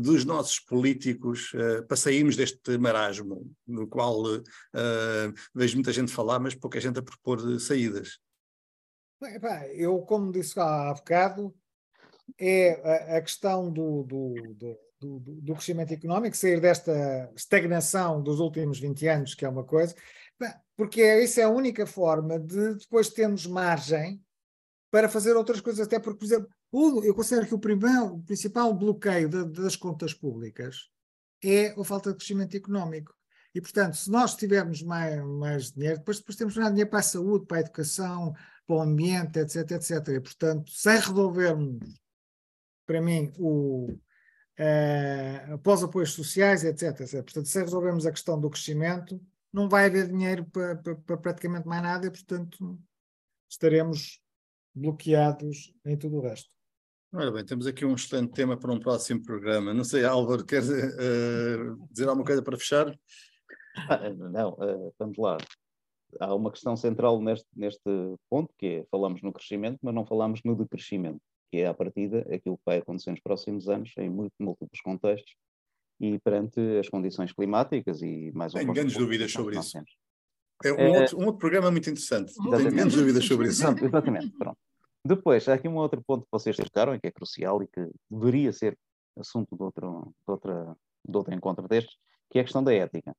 [0.00, 6.38] dos nossos políticos eh, para sairmos deste marasmo, no qual eh, vejo muita gente falar,
[6.38, 8.18] mas pouca gente a propor saídas.
[9.20, 11.54] Bem, epá, Eu, como disse há bocado,
[12.38, 18.38] é a, a questão do, do, do, do, do crescimento económico, sair desta estagnação dos
[18.40, 19.94] últimos 20 anos, que é uma coisa,
[20.38, 24.22] Bem, porque é, isso é a única forma de depois termos margem
[24.90, 28.22] para fazer outras coisas, até porque, por exemplo, O, eu considero que o, primeiro, o
[28.22, 30.90] principal bloqueio de, das contas públicas
[31.42, 33.14] é a falta de crescimento económico.
[33.54, 37.02] E, portanto, se nós tivermos mais, mais dinheiro, depois, depois temos mais dinheiro para a
[37.02, 38.34] saúde, para a educação,
[38.66, 40.08] para o ambiente, etc, etc.
[40.08, 41.78] E, portanto, sem resolvermos,
[42.86, 43.90] para mim, o,
[44.58, 47.22] uh, para os apoios sociais, etc, etc.
[47.22, 49.20] Portanto, sem resolvermos a questão do crescimento,
[49.52, 52.78] não vai haver dinheiro para, para praticamente mais nada e, portanto,
[53.48, 54.20] estaremos
[54.74, 56.57] bloqueados em tudo o resto.
[57.10, 59.72] Ora bem, temos aqui um excelente tema para um próximo programa.
[59.72, 62.94] Não sei, Álvaro, quer uh, dizer alguma coisa para fechar?
[63.88, 65.38] Ah, não, uh, vamos lá.
[66.20, 67.90] Há uma questão central neste, neste
[68.28, 71.20] ponto, que é, falamos no crescimento, mas não falamos no decrescimento,
[71.50, 75.34] que é, à partida, aquilo que vai acontecer nos próximos anos, em múltiplos contextos,
[76.00, 79.78] e perante as condições climáticas e mais um Tenho grandes dúvidas sobre isso.
[80.62, 82.34] É um, é, outro, um outro programa muito interessante.
[82.34, 83.62] Tenho grandes dúvidas sobre isso.
[83.62, 84.58] exatamente, pronto.
[85.04, 87.88] Depois, há aqui um outro ponto que vocês tocaram e que é crucial e que
[88.10, 88.76] deveria ser
[89.16, 91.96] assunto de outro, de outra, de outro encontro destes,
[92.30, 93.14] que é a questão da ética.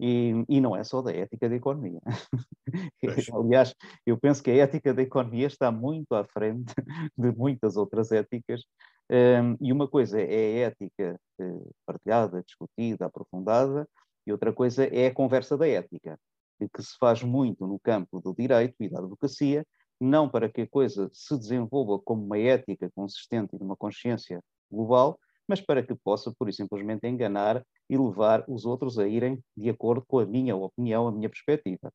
[0.00, 2.00] E, e não é só da ética da economia.
[3.32, 6.74] Aliás, eu penso que a ética da economia está muito à frente
[7.16, 8.64] de muitas outras éticas.
[9.10, 13.88] Um, e uma coisa é a ética uh, partilhada, discutida, aprofundada,
[14.26, 16.18] e outra coisa é a conversa da ética,
[16.58, 19.64] que se faz muito no campo do direito e da advocacia,
[20.00, 24.42] não para que a coisa se desenvolva como uma ética consistente e de uma consciência
[24.70, 29.42] global, mas para que possa, por e simplesmente, enganar e levar os outros a irem
[29.56, 31.92] de acordo com a minha opinião, a minha perspectiva.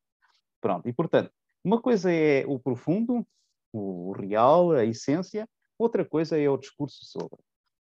[0.60, 1.32] Pronto, e portanto,
[1.64, 3.26] uma coisa é o profundo,
[3.72, 5.48] o real, a essência,
[5.78, 7.38] outra coisa é o discurso sobre.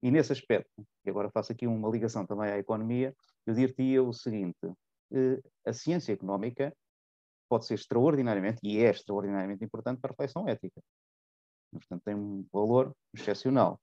[0.01, 0.69] E nesse aspecto,
[1.05, 3.13] e agora faço aqui uma ligação também à economia,
[3.45, 4.57] eu diria o seguinte:
[5.11, 6.73] eh, a ciência económica
[7.49, 10.81] pode ser extraordinariamente, e é extraordinariamente importante para a reflexão ética.
[11.71, 13.79] Portanto, tem um valor excepcional.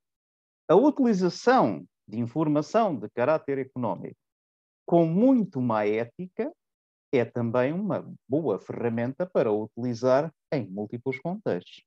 [0.69, 4.17] A utilização de informação de caráter económico
[4.87, 6.53] com muito má ética
[7.13, 11.85] é também uma boa ferramenta para utilizar em múltiplos contextos.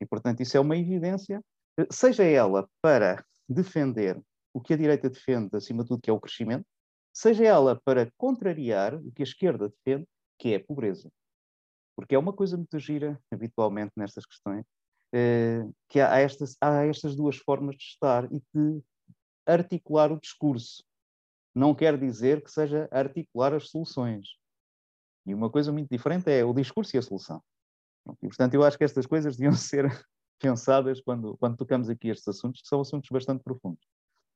[0.00, 1.42] E, portanto, isso é uma evidência,
[1.90, 4.20] seja ela para defender
[4.54, 6.66] o que a direita defende, acima de tudo, que é o crescimento,
[7.12, 10.06] seja ela para contrariar o que a esquerda defende,
[10.42, 11.08] que é a pobreza.
[11.94, 14.66] Porque é uma coisa muito gira, habitualmente, nestas questões,
[15.14, 18.82] eh, que há estas, há estas duas formas de estar e de
[19.46, 20.82] articular o discurso.
[21.54, 24.30] Não quer dizer que seja articular as soluções.
[25.24, 27.40] E uma coisa muito diferente é o discurso e a solução.
[28.20, 29.86] E, portanto, eu acho que estas coisas deviam ser
[30.40, 33.86] pensadas quando, quando tocamos aqui estes assuntos, que são assuntos bastante profundos.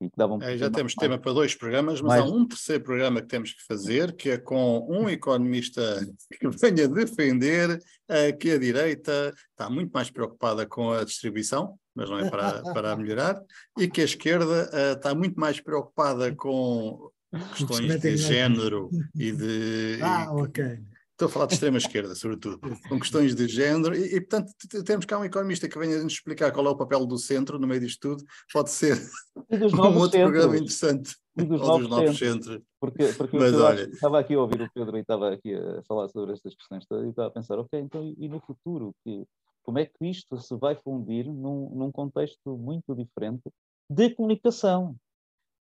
[0.01, 2.23] E que davam é, já temos mais, tema para dois programas, mas mais...
[2.23, 6.07] há um terceiro programa que temos que fazer, que é com um economista
[6.39, 12.11] que venha defender uh, que a direita está muito mais preocupada com a distribuição, mas
[12.11, 13.41] não é para, para melhorar,
[13.79, 17.11] e que a esquerda uh, está muito mais preocupada com
[17.57, 19.99] questões de género e de.
[20.03, 20.79] Ah, ok
[21.17, 22.61] Estou a falar de extrema-esquerda, sobretudo,
[22.91, 24.53] com questões de género, e, e, portanto
[24.85, 27.67] temos cá um economista que venha nos explicar qual é o papel do centro no
[27.67, 28.99] meio disto tudo, pode ser
[29.51, 30.11] um outro centros.
[30.11, 31.17] programa interessante.
[31.39, 32.45] E dos, Ou novos, dos novos centros.
[32.45, 32.63] centros.
[32.79, 33.89] Porque, porque Mas, olha...
[33.89, 37.09] estava aqui a ouvir o Pedro e estava aqui a falar sobre estas questões e
[37.09, 38.95] estava a pensar, ok, então e no futuro?
[39.03, 39.25] Que,
[39.63, 43.51] como é que isto se vai fundir num, num contexto muito diferente
[43.89, 44.95] de comunicação?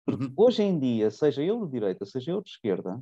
[0.04, 0.32] Porque uhum.
[0.36, 3.00] hoje em dia, seja eu de direita, seja eu de esquerda,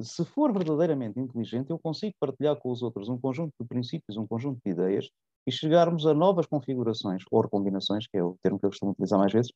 [0.00, 4.26] se for verdadeiramente inteligente, eu consigo partilhar com os outros um conjunto de princípios, um
[4.26, 5.08] conjunto de ideias
[5.46, 9.18] e chegarmos a novas configurações ou recombinações, que é o termo que eu costumo utilizar
[9.18, 9.52] mais vezes,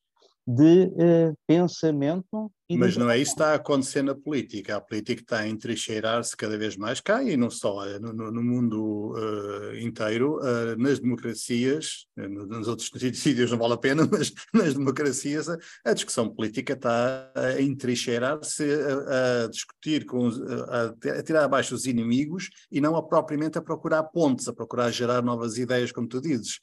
[0.46, 2.50] de uh, pensamento.
[2.70, 4.76] Mas não é isso que está a acontecer na política.
[4.76, 8.42] A política está a entrincheirar-se cada vez mais cá e não só, é no, no
[8.42, 14.74] mundo uh, inteiro, uh, nas democracias, nos outros sítios não vale a pena, mas nas
[14.74, 21.44] democracias a, a discussão política está a entrincheirar-se, a, a, discutir, com, a, a tirar
[21.44, 25.92] abaixo os inimigos e não a propriamente a procurar pontes, a procurar gerar novas ideias,
[25.92, 26.58] como tu dizes.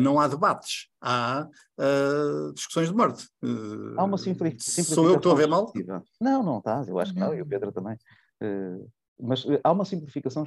[0.00, 1.46] não há debates, há
[1.78, 3.28] uh, discussões de morte.
[3.42, 4.84] Uh, há uma simplificação.
[4.84, 5.72] Sou eu que estou a ver mal?
[6.20, 7.96] Não, não estás, eu acho que não, e o Pedro também.
[8.42, 8.90] Uh,
[9.20, 10.44] mas há uma simplificação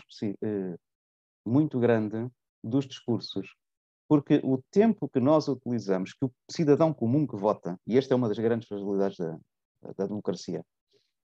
[1.46, 2.30] muito grande
[2.64, 3.56] dos discursos,
[4.08, 8.18] porque o tempo que nós utilizamos, que o cidadão comum que vota, e esta é
[8.18, 9.40] uma das grandes fragilidades da,
[9.96, 10.66] da democracia,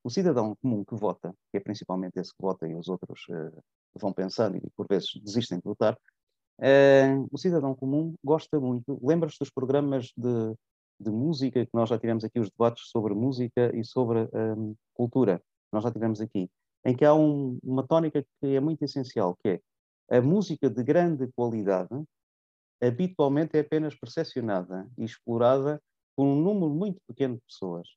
[0.03, 3.26] o cidadão comum que vota, que é principalmente esse que vota e os outros
[3.95, 5.98] vão pensando e por vezes desistem de votar,
[6.60, 8.99] Uh, o cidadão comum gosta muito.
[9.02, 10.56] Lembras-te dos programas de,
[11.03, 15.41] de, música que nós já tivemos aqui, os debates sobre música e sobre um, cultura,
[15.71, 16.49] nós já tivemos aqui,
[16.85, 20.84] em que há um, uma tónica que é muito essencial, que é a música de
[20.84, 22.05] grande qualidade
[22.84, 25.81] habitualmente é apenas percepcionada e explorada
[26.15, 27.88] por um número muito pequeno de pessoas.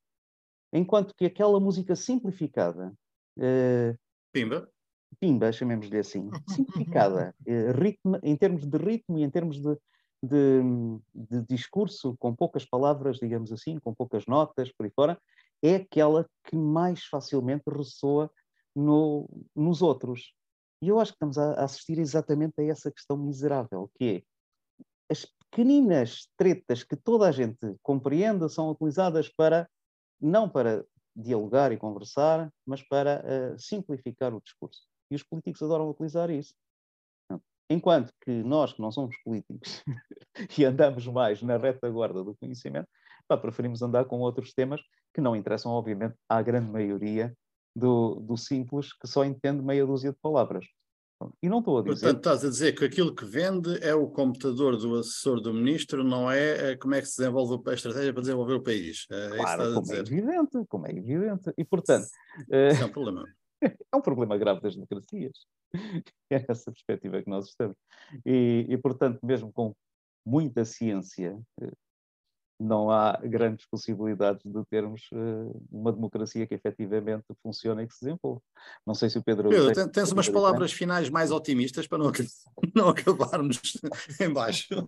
[0.73, 2.95] Enquanto que aquela música simplificada,
[3.39, 3.99] uh,
[4.33, 4.71] Pimba,
[5.19, 9.77] Pimba, chamemos-lhe assim, simplificada, uh, ritmo, em termos de ritmo e em termos de,
[10.27, 10.63] de,
[11.15, 15.19] de, discurso, com poucas palavras, digamos assim, com poucas notas, por aí fora,
[15.63, 18.31] é aquela que mais facilmente ressoa
[18.75, 20.33] no, nos outros.
[20.83, 24.23] E eu acho que estamos a assistir exatamente a essa questão miserável, que é
[25.13, 29.69] as pequeninas tretas que toda a gente compreende são utilizadas para,
[30.21, 30.85] não para
[31.15, 34.83] dialogar e conversar, mas para uh, simplificar o discurso.
[35.11, 36.55] E os políticos adoram utilizar isso.
[37.69, 39.83] Enquanto que nós, que não somos políticos
[40.59, 42.89] e andamos mais na retaguarda do conhecimento,
[43.27, 44.81] pá, preferimos andar com outros temas
[45.13, 47.35] que não interessam, obviamente, à grande maioria
[47.75, 50.65] do, do simples que só entende meia dúzia de palavras.
[51.43, 51.95] E não estou a dizer.
[51.95, 56.05] Portanto, estás a dizer que aquilo que vende é o computador do assessor do ministro,
[56.05, 59.07] não é, é como é que se desenvolve a estratégia para desenvolver o país.
[59.11, 61.53] É claro, como é evidente, como é evidente.
[61.57, 62.07] E, portanto.
[62.37, 63.25] Isso é um problema.
[63.93, 65.47] é um problema grave das democracias.
[66.31, 67.77] É essa perspectiva que nós estamos.
[68.25, 69.73] E, e, portanto, mesmo com
[70.25, 71.71] muita ciência, eh,
[72.59, 78.07] não há grandes possibilidades de termos uh, uma democracia que efetivamente funcione e que se
[78.07, 78.41] desenvolva.
[78.85, 79.51] Não sei se o Pedro...
[79.51, 82.11] Pedro, tem, tens umas palavras finais mais otimistas para não,
[82.75, 83.61] não acabarmos
[84.21, 84.87] em baixo.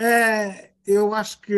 [0.00, 1.54] É, eu acho que...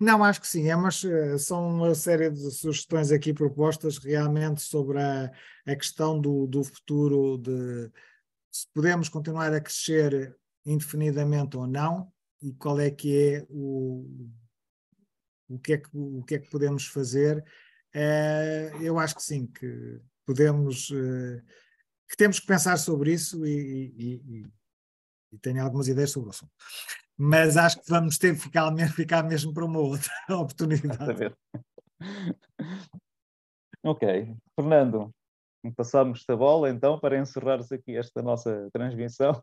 [0.00, 0.70] Não, acho que sim.
[0.70, 5.32] É eh, são uma série de sugestões aqui propostas realmente sobre a,
[5.66, 7.90] a questão do, do futuro de
[8.50, 14.06] se podemos continuar a crescer indefinidamente ou não e qual é que é o,
[15.48, 17.44] o, que, é que, o que é que podemos fazer.
[17.92, 21.42] É, eu acho que sim, que podemos, eh,
[22.08, 24.46] que temos que pensar sobre isso e, e, e,
[25.32, 26.52] e tenho algumas ideias sobre o assunto.
[27.18, 31.34] Mas acho que vamos ter que ficar, ficar mesmo para uma outra oportunidade.
[33.84, 34.36] ok.
[34.54, 35.10] Fernando,
[35.76, 39.42] passamos a bola então para encerrar-se aqui esta nossa transmissão.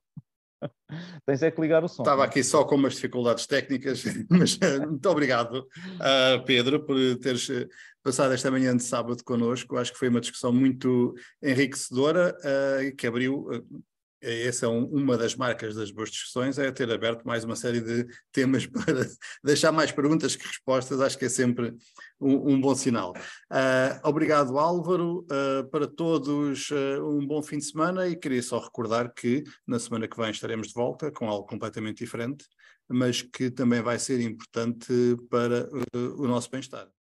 [1.26, 2.03] Tens é que ligar o som.
[2.03, 7.49] Estava aqui só com umas dificuldades técnicas, mas eh, muito obrigado, uh, Pedro, por teres
[7.49, 7.68] eh,
[8.02, 9.77] passado esta manhã de sábado connosco.
[9.77, 13.84] Acho que foi uma discussão muito enriquecedora uh, que abriu uh,
[14.26, 17.80] essa é um, uma das marcas das boas discussões, é ter aberto mais uma série
[17.80, 19.06] de temas para
[19.43, 21.76] deixar mais perguntas que respostas, acho que é sempre
[22.19, 23.14] um, um bom sinal.
[23.52, 28.60] Uh, obrigado Álvaro, uh, para todos uh, um bom fim de semana e queria só
[28.60, 32.45] recordar que na semana que vem estaremos de volta com algo completamente diferente,
[32.89, 34.88] mas que também vai ser importante
[35.30, 36.94] para o nosso bem-estar.